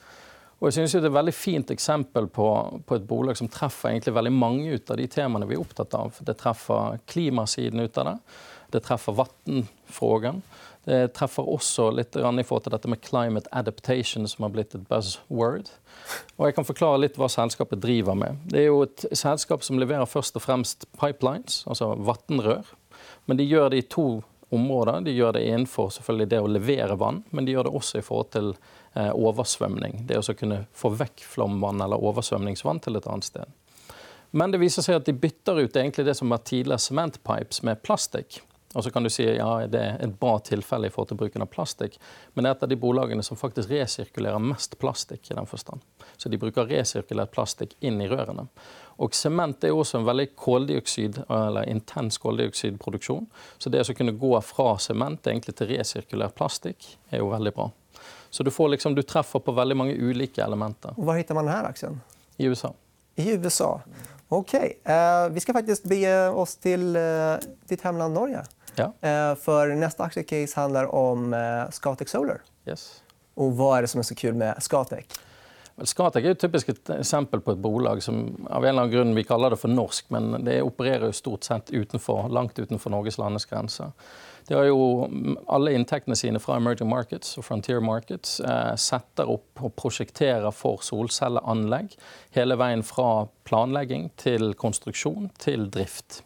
Og 0.65 0.71
jeg 0.71 0.79
synes 0.79 0.93
Det 0.93 1.03
er 1.03 1.11
et 1.11 1.19
veldig 1.19 1.37
fint 1.37 1.71
eksempel 1.75 2.27
på, 2.33 2.49
på, 2.89 2.97
et 2.97 3.05
bolag 3.05 3.37
som 3.37 3.51
treffer 3.53 3.91
egentlig 3.91 4.15
veldig 4.17 4.33
mange 4.33 4.79
ut 4.79 4.91
av 4.91 4.97
de 4.97 5.07
temaene 5.13 5.49
vi 5.51 5.59
er 5.59 5.61
opptatt 5.61 5.93
av. 5.99 6.17
Det 6.25 6.39
treffer 6.41 7.03
klimasiden 7.05 7.85
ut 7.85 7.99
av 8.01 8.07
det. 8.09 8.15
Det 8.73 8.81
treffer 8.87 9.13
vannfrågan. 9.19 10.41
Det 10.89 11.13
treffer 11.17 11.51
også 11.53 11.91
litt 11.93 12.17
i 12.17 12.23
forhold 12.25 12.65
til 12.65 12.73
dette 12.73 12.89
med 12.89 13.05
climate 13.05 13.53
adaptation, 13.53 14.25
som 14.29 14.47
har 14.47 14.55
blitt 14.57 14.75
et 14.75 14.89
buzzword. 14.89 15.69
Og 16.39 16.49
jeg 16.49 16.57
kan 16.57 16.69
forklare 16.69 17.03
litt 17.05 17.21
hva 17.21 17.29
selskapet 17.29 17.85
driver 17.85 18.17
med. 18.17 18.41
Det 18.49 18.63
er 18.63 18.71
jo 18.71 18.83
et 18.89 19.05
selskap 19.13 19.65
som 19.65 19.81
leverer 19.81 20.09
først 20.09 20.41
og 20.41 20.47
fremst 20.49 20.89
pipelines, 20.97 21.67
altså 21.69 21.93
vannrør. 22.09 22.73
Men 23.29 23.37
de 23.37 23.49
gjør 23.49 23.73
det 23.73 23.85
i 23.85 23.89
to 23.93 24.09
områder. 24.55 25.05
De 25.05 25.13
gjør 25.13 25.37
det 25.37 25.45
innenfor 25.45 25.93
selvfølgelig 25.93 26.31
det 26.33 26.41
å 26.41 26.51
levere 26.57 26.97
vann, 27.01 27.21
men 27.37 27.45
de 27.45 27.53
gjør 27.53 27.69
det 27.69 27.77
også 27.77 28.01
i 28.01 28.07
forhold 28.09 28.33
til 28.33 28.55
Eh, 28.97 29.11
oversvømning. 29.11 30.05
Det 30.07 30.21
å 30.21 30.35
kunne 30.39 30.67
få 30.73 30.93
vekk 30.95 31.25
flomvann 31.27 31.81
eller 31.83 31.99
oversvømningsvann 31.99 32.79
til 32.79 32.95
et 32.95 33.09
annet 33.11 33.27
sted. 33.27 33.51
Men 34.31 34.55
det 34.55 34.61
viser 34.63 34.87
seg 34.87 35.01
at 35.01 35.09
de 35.09 35.17
bytter 35.19 35.59
ut 35.65 35.77
egentlig 35.77 36.05
det 36.07 36.15
som 36.15 36.31
var 36.31 36.45
tidligere 36.47 36.79
cementpipes 36.79 37.65
med 37.67 37.83
plastikk. 37.83 38.39
Og 38.75 38.87
så 38.87 38.93
kan 38.95 39.03
du 39.03 39.11
si 39.11 39.27
ja, 39.27 39.67
det 39.67 39.83
er 39.83 39.99
et 40.03 40.15
bra 40.21 40.37
tilfelle 40.47 40.87
i 40.87 40.95
forhold 40.95 41.11
til 41.11 41.19
bruken 41.19 41.43
av 41.43 41.51
plastikk, 41.51 41.99
men 42.35 42.47
det 42.47 42.53
er 42.53 42.57
et 42.57 42.65
av 42.67 42.71
de 42.71 42.81
bolagene 42.87 43.27
som 43.27 43.39
faktisk 43.39 43.71
resirkulerer 43.75 44.43
mest 44.43 44.79
plastikk 44.79 45.31
i 45.31 45.37
den 45.39 45.51
forstand. 45.51 45.83
Så 46.15 46.31
de 46.31 46.39
bruker 46.39 46.71
resirkulert 46.71 47.35
plastikk 47.35 47.75
inn 47.83 47.99
i 48.03 48.11
rørene. 48.11 48.47
Og 49.03 49.15
sement 49.15 49.67
er 49.67 49.75
også 49.75 50.01
en 50.01 50.07
veldig 50.07 50.33
koldioxid, 50.39 51.25
eller 51.27 51.71
intens 51.71 52.19
koldioxidproduksjon. 52.23 53.27
Så 53.59 53.75
det 53.75 53.83
å 53.83 53.95
kunne 53.95 54.15
gå 54.19 54.37
fra 54.47 54.77
sement 54.79 55.27
egentlig 55.27 55.59
til 55.59 55.75
resirkulert 55.75 56.39
plastikk 56.39 56.95
er 57.11 57.23
jo 57.23 57.35
veldig 57.35 57.59
bra. 57.59 57.73
Så 58.31 58.43
du, 58.43 58.51
får 58.51 58.69
liksom, 58.69 58.95
du 58.95 59.03
treffer 59.03 59.39
på 59.39 59.53
veldig 59.53 59.77
mange 59.77 59.95
ulike 59.95 60.45
elementer. 60.45 60.95
Var 60.97 61.17
hittar 61.17 61.35
man 61.35 61.47
denne 61.47 61.69
aksjen? 61.69 62.01
I 62.37 62.47
USA. 62.47 62.75
I 63.15 63.31
USA. 63.31 63.81
Okej. 64.29 64.79
Okay. 64.83 64.95
Eh, 64.95 65.29
vi 65.29 65.41
ska 65.41 65.53
faktiskt 65.53 65.85
bege 65.85 66.29
oss 66.29 66.57
till 66.57 66.97
eh, 66.97 67.03
ditt 67.69 67.83
hemland 67.83 68.15
Norge. 68.15 68.45
Ja. 68.75 68.85
Eh, 68.85 69.35
för 69.35 69.75
nästa 69.75 70.03
aktiecase 70.03 70.61
handlar 70.61 70.95
om 70.95 71.35
eh, 71.35 71.71
Scatec 71.71 72.11
Solar. 72.11 72.41
Yes. 72.67 73.03
Och 73.35 73.57
vad 73.57 73.79
är 73.79 73.83
det 73.83 73.89
som 73.89 73.99
är 73.99 74.03
så 74.03 74.15
kul 74.15 74.35
med 74.35 74.63
Scatec? 74.63 75.05
Scatec 75.83 76.25
är 76.25 76.31
ett 76.31 76.41
typiskt 76.41 76.69
ett 76.69 76.91
exempel 76.91 77.41
på 77.41 77.53
ett 77.53 77.59
bolag 77.59 78.03
som 78.03 78.47
av 78.51 78.65
en 78.65 78.69
eller 78.69 78.83
annen 78.83 78.93
grunn 78.93 79.15
vi 79.15 79.25
kaller 79.25 79.51
det 79.51 79.57
for 79.57 79.69
norsk, 79.69 80.11
men 80.11 80.45
det 80.45 80.63
opererer 80.63 81.07
jo 81.07 81.13
stort 81.13 81.45
sett 81.45 81.71
utenfor, 81.71 82.29
langt 82.29 82.59
utenfor 82.59 82.91
Norges 82.91 83.19
landesgrenser. 83.19 83.93
Det 84.45 84.57
har 84.59 84.67
jo 84.69 85.07
alle 85.49 85.73
inntektene 85.73 86.17
sine 86.19 86.41
fra 86.43 86.59
emerging 86.61 86.91
markets 86.91 87.39
og 87.41 87.47
frontier 87.47 87.81
markets. 87.81 88.37
Eh, 88.45 88.75
setter 88.77 89.31
opp 89.33 89.65
og 89.65 89.73
prosjekterer 89.81 90.53
for 90.53 90.85
solcelleanlegg 90.85 91.97
hele 92.37 92.59
veien 92.61 92.85
fra 92.85 93.25
planlegging 93.49 94.11
til 94.21 94.53
konstruksjon 94.61 95.31
til 95.41 95.71
drift. 95.73 96.21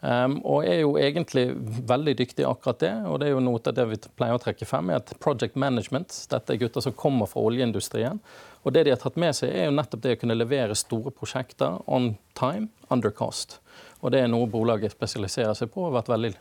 Ehm, 0.00 0.36
um, 0.36 0.42
og 0.46 0.66
er 0.70 0.84
jo 0.84 0.92
egentlig 0.94 1.48
veldig 1.88 2.12
dyktig 2.20 2.44
i 2.44 2.46
akkurat 2.46 2.78
det. 2.78 2.92
Og 3.10 3.18
det 3.18 3.28
er 3.28 3.34
jo 3.34 3.42
noe 3.42 3.58
av 3.58 3.74
det 3.74 3.86
vi 3.90 3.98
pleier 4.14 4.38
å 4.38 4.42
trekke 4.42 4.68
frem, 4.68 4.92
er 4.92 5.00
at 5.00 5.10
project 5.18 5.58
management 5.58 6.14
Dette 6.30 6.54
er 6.54 6.60
gutter 6.60 6.84
som 6.84 6.94
kommer 6.94 7.26
fra 7.26 7.42
oljeindustrien. 7.42 8.20
Og 8.62 8.74
det 8.74 8.84
de 8.86 8.94
har 8.94 9.00
tatt 9.02 9.18
med 9.18 9.34
seg, 9.34 9.50
er 9.50 9.66
jo 9.66 9.74
nettopp 9.74 10.04
det 10.04 10.14
å 10.14 10.20
kunne 10.20 10.38
levere 10.38 10.78
store 10.78 11.10
prosjekter 11.10 11.80
on 11.86 12.12
time, 12.38 12.68
under 12.94 13.10
cost. 13.10 13.58
Og 14.00 14.12
det 14.14 14.22
er 14.22 14.30
noe 14.30 14.46
bolaget 14.50 14.94
spesialiserer 14.94 15.58
seg 15.58 15.72
på 15.74 15.82
og 15.82 15.90
har 15.90 15.98
vært 15.98 16.12
veldig, 16.14 16.32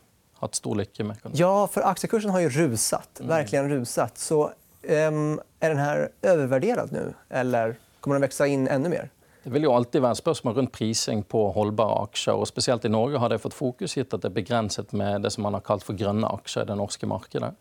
hatt 0.42 0.58
stor 0.58 0.78
lykke 0.80 1.06
med. 1.08 1.28
Ja, 1.38 1.68
for 1.72 1.86
aksjekursen 1.90 2.34
har 2.36 2.46
jo 2.46 2.54
rusat. 2.54 3.10
Mm. 3.20 3.28
Verkligen 3.32 3.70
rusat. 3.74 4.18
Så 4.22 4.42
um, 4.48 5.38
er 5.60 5.74
den 5.74 5.82
her 5.82 6.08
overvärderad 6.22 6.94
nå, 6.96 7.10
eller 7.30 7.78
kommer 8.02 8.20
den 8.20 8.28
vokse 8.28 8.50
inn 8.52 8.68
enda 8.72 8.92
mer? 8.94 9.10
Det 9.48 9.54
vil 9.54 9.64
jo 9.64 9.72
alltid 9.72 10.04
være 10.04 10.20
spørsmål 10.20 10.58
rundt 10.58 10.74
prising 10.76 11.22
på 11.24 11.46
holdbare 11.56 12.02
aksjer. 12.10 12.36
og 12.36 12.50
Spesielt 12.50 12.86
i 12.86 12.92
Norge 12.92 13.22
har 13.24 13.32
det 13.32 13.40
fått 13.40 13.56
fokus, 13.56 13.96
gitt 13.96 14.12
at 14.12 14.26
det 14.26 14.34
er 14.34 14.40
begrenset 14.42 14.92
med 14.92 15.24
det 15.24 15.32
som 15.32 15.48
man 15.48 15.56
har 15.56 15.64
kalt 15.64 15.88
for 15.88 15.96
grønne 15.96 16.28
aksjer 16.36 16.66
i 16.66 16.72
det 16.72 16.76
norske 16.76 17.08
markedet. 17.08 17.54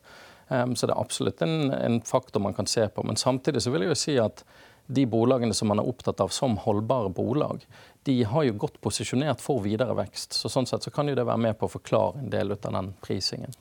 Så 0.48 0.86
det 0.86 0.94
er 0.94 0.98
absolutt 0.98 1.44
en, 1.46 1.70
en 1.74 2.00
faktor 2.06 2.42
man 2.42 2.54
kan 2.58 2.66
se 2.70 2.88
på. 2.90 3.04
Men 3.06 3.18
samtidig 3.18 3.62
så 3.62 3.70
vil 3.70 3.86
jeg 3.86 3.94
jo 3.94 3.98
si 4.02 4.16
at 4.18 4.42
de 4.86 5.06
bolagene 5.10 5.54
som 5.54 5.70
man 5.70 5.78
er 5.82 5.86
opptatt 5.86 6.20
av 6.22 6.34
som 6.34 6.58
holdbare 6.62 7.10
bolag, 7.14 7.62
de 8.06 8.22
har 8.24 8.46
jo 8.46 8.56
godt 8.62 8.80
posisjonert 8.80 9.42
for 9.42 9.64
videre 9.64 9.94
vekst. 9.98 10.36
Så 10.38 10.50
sånn 10.52 10.68
sett 10.70 10.86
så 10.86 10.92
kan 10.94 11.10
det 11.10 11.24
være 11.24 11.40
med 11.42 11.58
på 11.58 11.66
å 11.66 11.72
forklare 11.72 12.22
en 12.22 12.30
del 12.30 12.54
av 12.54 12.60
den 12.62 12.92
prisingen. 13.02 13.54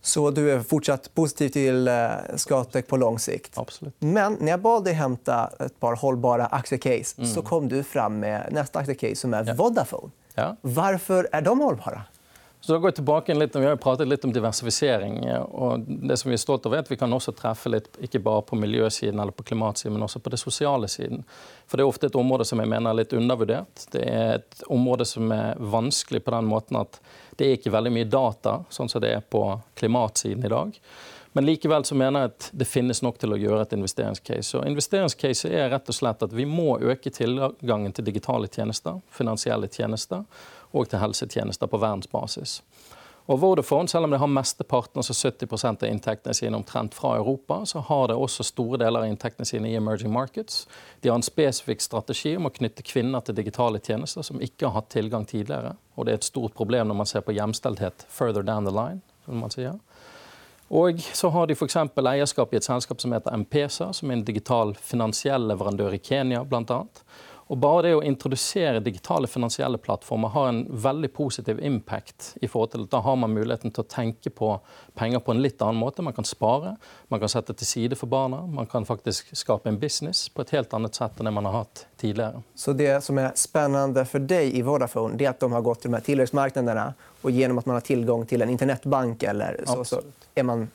Så 0.00 0.30
du 0.30 0.50
är 0.50 0.62
fortsatt 0.64 1.10
positiv 1.14 1.48
till 1.48 1.88
eh, 1.88 2.36
Scatec 2.36 2.86
på 2.86 2.96
lång 2.96 3.18
sikt? 3.18 3.58
Absolut. 3.58 3.94
Men 3.98 4.36
när 4.40 4.50
jag 4.50 4.60
bad 4.60 4.84
dig 4.84 4.94
hämta 4.94 5.50
ett 5.58 5.80
par 5.80 5.96
hållbara 5.96 6.46
aktiecase 6.46 7.18
mm. 7.18 7.30
så 7.30 7.42
kom 7.42 7.68
du 7.68 7.82
fram 7.82 8.18
med 8.20 8.48
nästa 8.50 8.78
aktiecase 8.78 9.16
som 9.16 9.34
är. 9.34 9.54
Vodafone. 9.54 10.10
Ja. 10.34 10.56
Varför 10.60 11.28
är 11.32 11.42
de 11.42 11.60
hållbara? 11.60 12.02
Så 12.60 12.72
da 12.72 12.78
går 12.78 12.90
jeg 12.90 12.94
tilbake 12.94 13.34
litt, 13.34 13.54
Vi 13.56 13.66
har 13.66 13.76
pratet 13.76 14.08
litt 14.08 14.24
om 14.24 14.32
diversifisering. 14.32 15.24
Eh, 15.24 15.40
og 15.40 15.84
det 15.86 16.16
som 16.16 16.28
Vi 16.28 16.34
er 16.36 16.42
stolt 16.42 16.66
av 16.66 16.74
er 16.74 16.84
at 16.84 16.90
vi 16.90 16.96
kan 17.00 17.12
også 17.12 17.32
treffe 17.32 17.72
litt, 17.72 17.88
ikke 18.04 18.20
bare 18.20 18.42
på 18.42 18.58
miljøsiden 18.60 19.20
eller 19.20 19.32
på 19.32 19.46
klimatsiden, 19.48 19.94
men 19.96 20.04
også 20.04 20.20
på 20.20 20.30
det 20.30 20.38
sosiale 20.38 20.88
siden. 20.88 21.24
For 21.66 21.76
Det 21.76 21.84
er 21.84 21.88
ofte 21.88 22.06
et 22.06 22.18
område 22.20 22.44
som 22.44 22.60
jeg 22.60 22.68
mener 22.68 22.90
er 22.90 23.00
litt 23.00 23.12
undervurdert. 23.16 23.86
Det 23.92 24.04
er 24.04 24.34
et 24.34 24.62
område 24.68 25.06
som 25.08 25.32
er 25.32 25.56
vanskelig 25.56 26.24
på 26.24 26.30
den 26.36 26.44
måten 26.44 26.76
at 26.76 27.00
det 27.36 27.46
er 27.46 27.56
ikke 27.56 27.72
veldig 27.72 27.92
mye 27.92 28.10
data, 28.10 28.64
sånn 28.68 28.88
som 28.88 29.00
det 29.00 29.14
er 29.14 29.20
på 29.20 29.60
klimatsiden 29.74 30.44
i 30.44 30.52
dag. 30.52 30.76
Men 31.32 31.46
likevel 31.46 31.84
så 31.84 31.94
mener 31.94 32.20
jeg 32.20 32.30
at 32.32 32.50
det 32.52 32.66
finnes 32.66 33.02
nok 33.02 33.18
til 33.22 33.32
å 33.32 33.38
gjøre 33.38 33.62
et 33.62 33.74
investeringscase. 33.76 34.58
Og 34.58 34.66
investeringscase 34.66 35.48
er 35.48 35.70
rett 35.70 35.88
og 35.88 35.94
slett 35.94 36.24
at 36.26 36.32
vi 36.34 36.44
må 36.44 36.74
øke 36.82 37.10
tilgangen 37.14 37.94
til 37.94 38.04
digitale 38.04 38.50
tjenester, 38.50 38.98
finansielle 39.14 39.70
tjenester 39.70 40.26
og 40.72 40.88
til 40.88 41.02
helsetjenester 41.02 41.70
på 41.70 41.80
verdensbasis. 41.80 42.60
Og 43.30 43.38
Vodafone, 43.38 43.88
selv 43.88 44.04
om 44.04 44.10
de 44.10 44.18
har 44.18 44.26
mesteparten, 44.26 44.98
altså 44.98 45.14
70 45.14 45.64
av 45.68 45.84
inntektene 45.86 46.34
sine 46.34 46.56
omtrent 46.56 46.96
fra 46.98 47.12
Europa, 47.16 47.60
så 47.66 47.78
har 47.86 48.08
de 48.08 48.16
også 48.18 48.42
store 48.48 48.80
deler 48.80 49.04
av 49.04 49.06
inntektene 49.06 49.46
sine 49.46 49.70
i 49.70 49.76
emerging 49.78 50.10
markets. 50.10 50.64
De 51.00 51.12
har 51.12 51.20
en 51.20 51.22
spesifikk 51.22 51.84
strategi 51.84 52.32
om 52.36 52.48
å 52.48 52.54
knytte 52.56 52.82
kvinner 52.82 53.22
til 53.22 53.36
digitale 53.38 53.78
tjenester 53.78 54.26
som 54.26 54.42
ikke 54.42 54.66
har 54.66 54.80
hatt 54.80 54.90
tilgang 54.90 55.28
tidligere. 55.30 55.76
Og 55.94 56.08
det 56.08 56.12
er 56.12 56.18
et 56.18 56.26
stort 56.26 56.56
problem 56.58 56.90
når 56.90 56.98
man 57.02 57.10
ser 57.10 57.22
på 57.22 57.36
hjemstelthet 57.36 58.06
further 58.08 58.42
down 58.42 58.66
the 58.66 58.74
line. 58.74 59.00
som 59.24 59.38
man 59.38 59.52
sier. 59.52 59.78
Og 60.70 61.00
så 61.00 61.28
har 61.34 61.46
de 61.46 61.54
f.eks. 61.54 61.76
eierskap 61.76 62.52
i 62.54 62.58
et 62.60 62.66
selskap 62.66 63.00
som 63.02 63.12
heter 63.14 63.36
Mpesa, 63.42 63.92
som 63.92 64.10
er 64.10 64.18
en 64.18 64.24
digital 64.26 64.74
finansiell 64.74 65.48
leverandør 65.50 65.94
i 65.94 66.02
Kenya 66.02 66.44
bl.a. 66.46 66.84
Og 67.50 67.58
bare 67.58 67.82
det 67.82 67.94
å 67.98 68.02
introdusere 68.06 68.78
digitale 68.78 69.26
finansielle 69.26 69.78
plattformer 69.82 70.30
har 70.30 70.48
en 70.48 70.60
veldig 70.70 71.08
positiv 71.12 71.58
impact. 71.66 72.36
i 72.40 72.48
forhold 72.48 72.70
til 72.70 72.82
at 72.82 72.90
Da 72.90 73.00
har 73.00 73.16
man 73.16 73.34
muligheten 73.34 73.72
til 73.74 73.82
å 73.82 73.88
tenke 73.88 74.30
på 74.30 74.60
penger 74.94 75.18
på 75.18 75.32
en 75.32 75.42
litt 75.42 75.62
annen 75.62 75.80
måte. 75.80 76.02
Man 76.02 76.12
kan 76.12 76.24
spare, 76.24 76.76
man 77.08 77.20
kan 77.20 77.28
sette 77.28 77.54
til 77.54 77.66
side 77.66 77.96
for 77.96 78.06
barna, 78.06 78.46
man 78.46 78.66
kan 78.66 78.84
faktisk 78.84 79.34
skape 79.34 79.68
en 79.68 79.78
business 79.78 80.28
på 80.28 80.42
et 80.42 80.50
helt 80.50 80.72
annet 80.74 80.94
sett 80.94 81.18
enn 81.18 81.26
det 81.26 81.32
man 81.32 81.44
har 81.44 81.52
hatt 81.52 81.86
tidligere. 81.98 82.42
Så 82.54 82.72
det 82.72 83.02
som 83.02 83.18
er 83.18 83.32
spennende 83.34 84.04
for 84.06 84.20
deg 84.20 84.54
i 84.54 84.62
Vodafone, 84.62 85.16
det 85.16 85.26
er 85.26 85.30
at 85.30 85.40
de 85.40 85.50
har 85.52 85.62
gått 85.62 85.82
til 85.82 85.90
de 85.90 85.98
her 85.98 86.06
tilleggsmarkedene, 86.06 86.94
og 87.22 87.30
gjennom 87.30 87.58
at 87.58 87.66
man 87.66 87.80
har 87.80 87.86
tilgang 87.86 88.26
til 88.26 88.42
en 88.42 88.50
internettbank, 88.50 89.22
eller 89.22 89.58
så, 89.66 89.82
så 89.84 90.02
er 90.34 90.46
man 90.46 90.68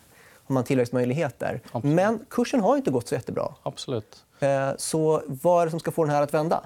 har 0.47 0.53
man 0.53 0.63
tillväxtmöjligheter. 0.63 1.61
Absolut. 1.71 1.95
Men 1.95 2.19
kursen 2.29 2.59
har 2.59 2.77
inte 2.77 2.91
gått 2.91 3.07
så 3.07 3.15
jättebra. 3.15 3.53
Absolut. 3.63 4.25
Eh, 4.39 4.69
så 4.77 5.21
vad 5.27 5.61
är 5.61 5.65
det 5.65 5.71
som 5.71 5.79
ska 5.79 5.91
få 5.91 6.03
den 6.03 6.13
här 6.13 6.21
att 6.21 6.33
vända? 6.33 6.61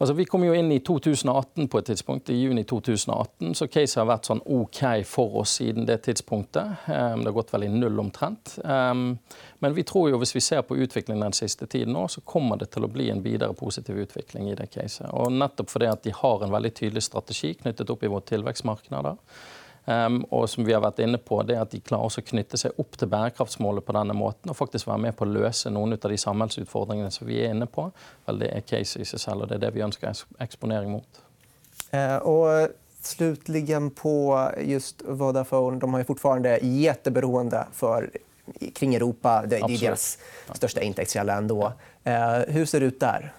Altså, 0.00 0.14
vi 0.14 0.24
kom 0.24 0.44
jo 0.44 0.54
inn 0.54 0.70
i 0.72 0.78
2018 0.80 1.68
på 1.68 1.78
et 1.78 1.86
tidspunkt, 1.86 2.30
i 2.30 2.34
juni 2.34 2.62
2018, 2.64 3.54
så 3.58 3.66
caset 3.66 3.98
har 3.98 4.06
vært 4.06 4.28
sånn 4.28 4.42
OK 4.46 4.78
for 5.10 5.40
oss 5.40 5.56
siden 5.58 5.88
det 5.88 5.96
tidspunktet. 6.06 6.84
Um, 6.86 7.24
det 7.24 7.32
har 7.32 7.34
gått 7.34 7.50
vel 7.50 7.66
i 7.66 7.70
null 7.72 7.98
omtrent. 7.98 8.54
Um, 8.62 9.18
men 9.58 9.74
vi 9.74 9.82
tror 9.82 10.12
jo 10.12 10.20
hvis 10.22 10.36
vi 10.36 10.44
ser 10.44 10.62
på 10.62 10.78
utviklingen 10.78 11.26
den 11.26 11.34
siste 11.34 11.66
tiden 11.66 11.96
nå, 11.98 12.06
så 12.14 12.22
kommer 12.22 12.60
det 12.62 12.70
til 12.76 12.86
å 12.86 12.92
bli 12.94 13.08
en 13.10 13.24
videre 13.26 13.58
positiv 13.58 13.98
utvikling 13.98 14.52
i 14.52 14.54
det 14.60 14.68
caset. 14.70 15.08
Og 15.10 15.34
nettopp 15.34 15.74
fordi 15.74 15.90
at 15.90 16.06
de 16.06 16.14
har 16.14 16.46
en 16.46 16.54
veldig 16.54 16.74
tydelig 16.78 17.02
strategi 17.08 17.56
knyttet 17.58 17.90
opp 17.90 18.06
i 18.06 18.12
våre 18.12 18.28
tilvekstmarkeder. 18.30 19.18
Um, 19.88 20.18
og 20.30 20.50
som 20.52 20.66
vi 20.68 20.74
har 20.76 20.82
vært 20.84 20.98
inne 21.00 21.16
på, 21.16 21.38
det 21.48 21.54
at 21.56 21.70
de 21.72 21.78
klarer 21.80 22.12
å 22.20 22.24
knytte 22.30 22.58
seg 22.60 22.76
opp 22.82 22.98
til 23.00 23.08
bærekraftsmålet 23.08 23.86
på 23.86 23.94
denne 23.96 24.12
måten, 24.12 24.50
og 24.52 24.58
faktisk 24.58 24.90
være 24.90 25.00
med 25.06 25.16
på 25.16 25.24
å 25.24 25.30
løse 25.30 25.72
noen 25.72 25.96
av 25.96 26.10
de 26.12 26.18
samfunnsutfordringene 26.20 27.08
som 27.14 27.24
vi 27.24 27.38
er 27.40 27.54
inne 27.54 27.64
på, 27.72 27.86
vel, 28.26 28.42
det 28.42 28.50
er 28.52 28.66
case 28.68 29.00
i 29.00 29.08
seg 29.08 29.22
selv, 29.22 29.46
og 29.46 29.48
det 29.48 29.56
er 29.56 29.62
det 29.64 29.70
vi 29.78 29.86
ønsker 29.86 30.20
eksponering 30.44 30.92
mot. 30.92 31.22
Eh, 31.96 32.18
og 32.20 32.76
slutligen 33.00 33.88
på 33.96 34.50
just 34.60 35.02
Vodafone, 35.08 35.80
de 35.80 35.92
har 35.94 36.00
ju 36.00 36.04
fortfarande 36.04 36.58
jätteberoende 36.58 37.66
för, 37.72 38.10
kring 38.74 38.94
Europa. 38.94 39.44
Det, 39.46 39.56
är 39.56 39.80
deras 39.80 40.18
största 40.52 40.80
intäktskälla 40.80 41.34
ändå. 41.34 41.72
Eh, 42.04 42.38
hur 42.48 42.64
ser 42.64 42.80
det 42.80 42.86
ut 42.86 43.00
där? 43.00 43.32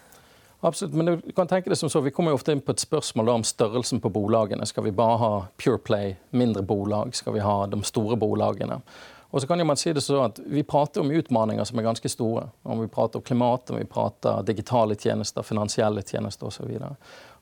Absolutt, 0.61 0.93
men 0.93 1.05
du 1.05 1.31
kan 1.35 1.47
tenke 1.47 1.69
det 1.69 1.75
som 1.79 1.89
så, 1.89 2.01
Vi 2.01 2.11
kommer 2.11 2.35
ofte 2.35 2.51
inn 2.51 2.61
på 2.61 2.71
et 2.75 2.81
spørsmål 2.83 3.29
om 3.29 3.43
størrelsen 3.47 4.01
på 4.03 4.09
bolagene. 4.11 4.65
Skal 4.67 4.83
vi 4.83 4.91
bare 4.91 5.17
ha 5.17 5.31
Pure 5.57 5.77
Play, 5.77 6.15
mindre 6.31 6.63
bolag? 6.63 7.15
Skal 7.15 7.33
vi 7.33 7.39
ha 7.39 7.65
de 7.67 7.79
store 7.83 8.17
bolagene? 8.19 8.81
Og 9.31 9.41
så 9.41 9.47
kan 9.47 9.67
man 9.67 9.77
si 9.77 9.93
det 9.93 10.01
så 10.01 10.23
at 10.25 10.39
Vi 10.45 10.63
prater 10.63 11.01
om 11.01 11.11
utfordringer 11.11 11.63
som 11.63 11.79
er 11.79 11.83
ganske 11.83 12.09
store. 12.09 12.49
Om 12.63 12.81
vi 12.81 12.87
prater 12.87 13.19
om 13.19 13.23
klimat, 13.23 13.69
om 13.69 13.77
vi 13.77 13.85
prater 13.85 14.43
digitale 14.43 14.95
tjenester, 14.95 15.41
finansielle 15.41 16.01
tjenester 16.01 16.47
osv. 16.47 16.71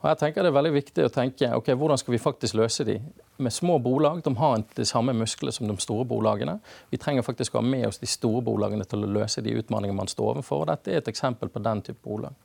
Jeg 0.03 0.17
tenker 0.17 0.43
det 0.43 0.51
er 0.51 0.57
veldig 0.59 0.73
viktig 0.73 1.05
å 1.05 1.09
tenke 1.09 1.49
ok, 1.55 1.71
hvordan 1.73 1.97
skal 1.97 2.13
vi 2.13 2.19
faktisk 2.21 2.53
løse 2.59 2.83
de. 2.85 2.99
Med 3.37 3.53
små 3.53 3.79
bolag 3.79 4.21
de 4.23 4.35
har 4.35 4.61
de 4.75 4.85
samme 4.85 5.13
musklene 5.13 5.51
som 5.51 5.67
de 5.67 5.77
store 5.81 6.05
bolagene. 6.05 6.59
Vi 6.91 6.97
trenger 6.97 7.25
faktisk 7.25 7.55
å 7.55 7.63
ha 7.63 7.65
med 7.65 7.87
oss 7.87 7.97
de 7.97 8.07
store 8.07 8.43
bolagene 8.45 8.85
til 8.85 9.07
å 9.07 9.13
løse 9.21 9.41
de 9.41 9.55
utfordringene 9.57 9.97
man 9.97 10.11
står 10.11 10.35
overfor. 10.35 10.67
Dette 10.69 10.91
er 10.91 11.01
et 11.01 11.07
eksempel 11.07 11.49
på 11.49 11.63
den 11.63 11.81
type 11.81 12.03
bolag. 12.03 12.35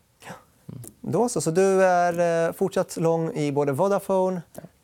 Då 1.01 1.29
så, 1.29 1.41
så 1.41 1.51
du 1.51 1.85
är 1.85 2.47
eh, 2.49 2.53
fortsatt 2.53 2.97
lång 2.97 3.33
i 3.35 3.53
både 3.53 3.73
Vodafone, 3.73 4.41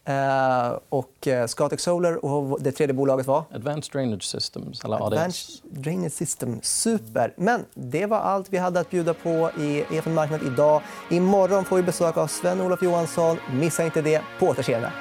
Eh, 0.09 0.79
och 0.89 1.29
eh, 1.29 1.47
Scatec 1.47 1.81
Solar 1.81 2.25
och 2.25 2.63
det 2.63 2.73
tredje 2.73 2.95
bolaget 2.95 3.27
var? 3.27 3.45
Advanced 3.55 3.93
Drainage 3.93 4.23
Systems, 4.23 4.85
eller 4.85 4.97
ADS. 4.97 5.13
Advanced 5.13 5.71
Drainage 5.71 6.13
System. 6.13 6.61
Super. 6.63 7.35
Men 7.37 7.65
det 7.75 8.07
var 8.07 8.19
allt 8.19 8.47
vi 8.51 8.59
hade 8.59 8.81
att 8.81 8.91
bjuda 8.91 9.15
på 9.15 9.51
i 9.61 9.85
EFN 9.91 10.15
Marknad 10.15 10.43
idag. 10.43 10.83
Imorgon 11.11 11.65
får 11.65 11.77
vi 11.77 11.83
besök 11.83 12.17
av 12.17 12.27
Sven-Olof 12.27 12.83
Johansson. 12.83 13.37
Missa 13.53 13.85
inte 13.85 14.03
det. 14.03 14.23
På 14.39 14.47
återseende. 14.47 14.93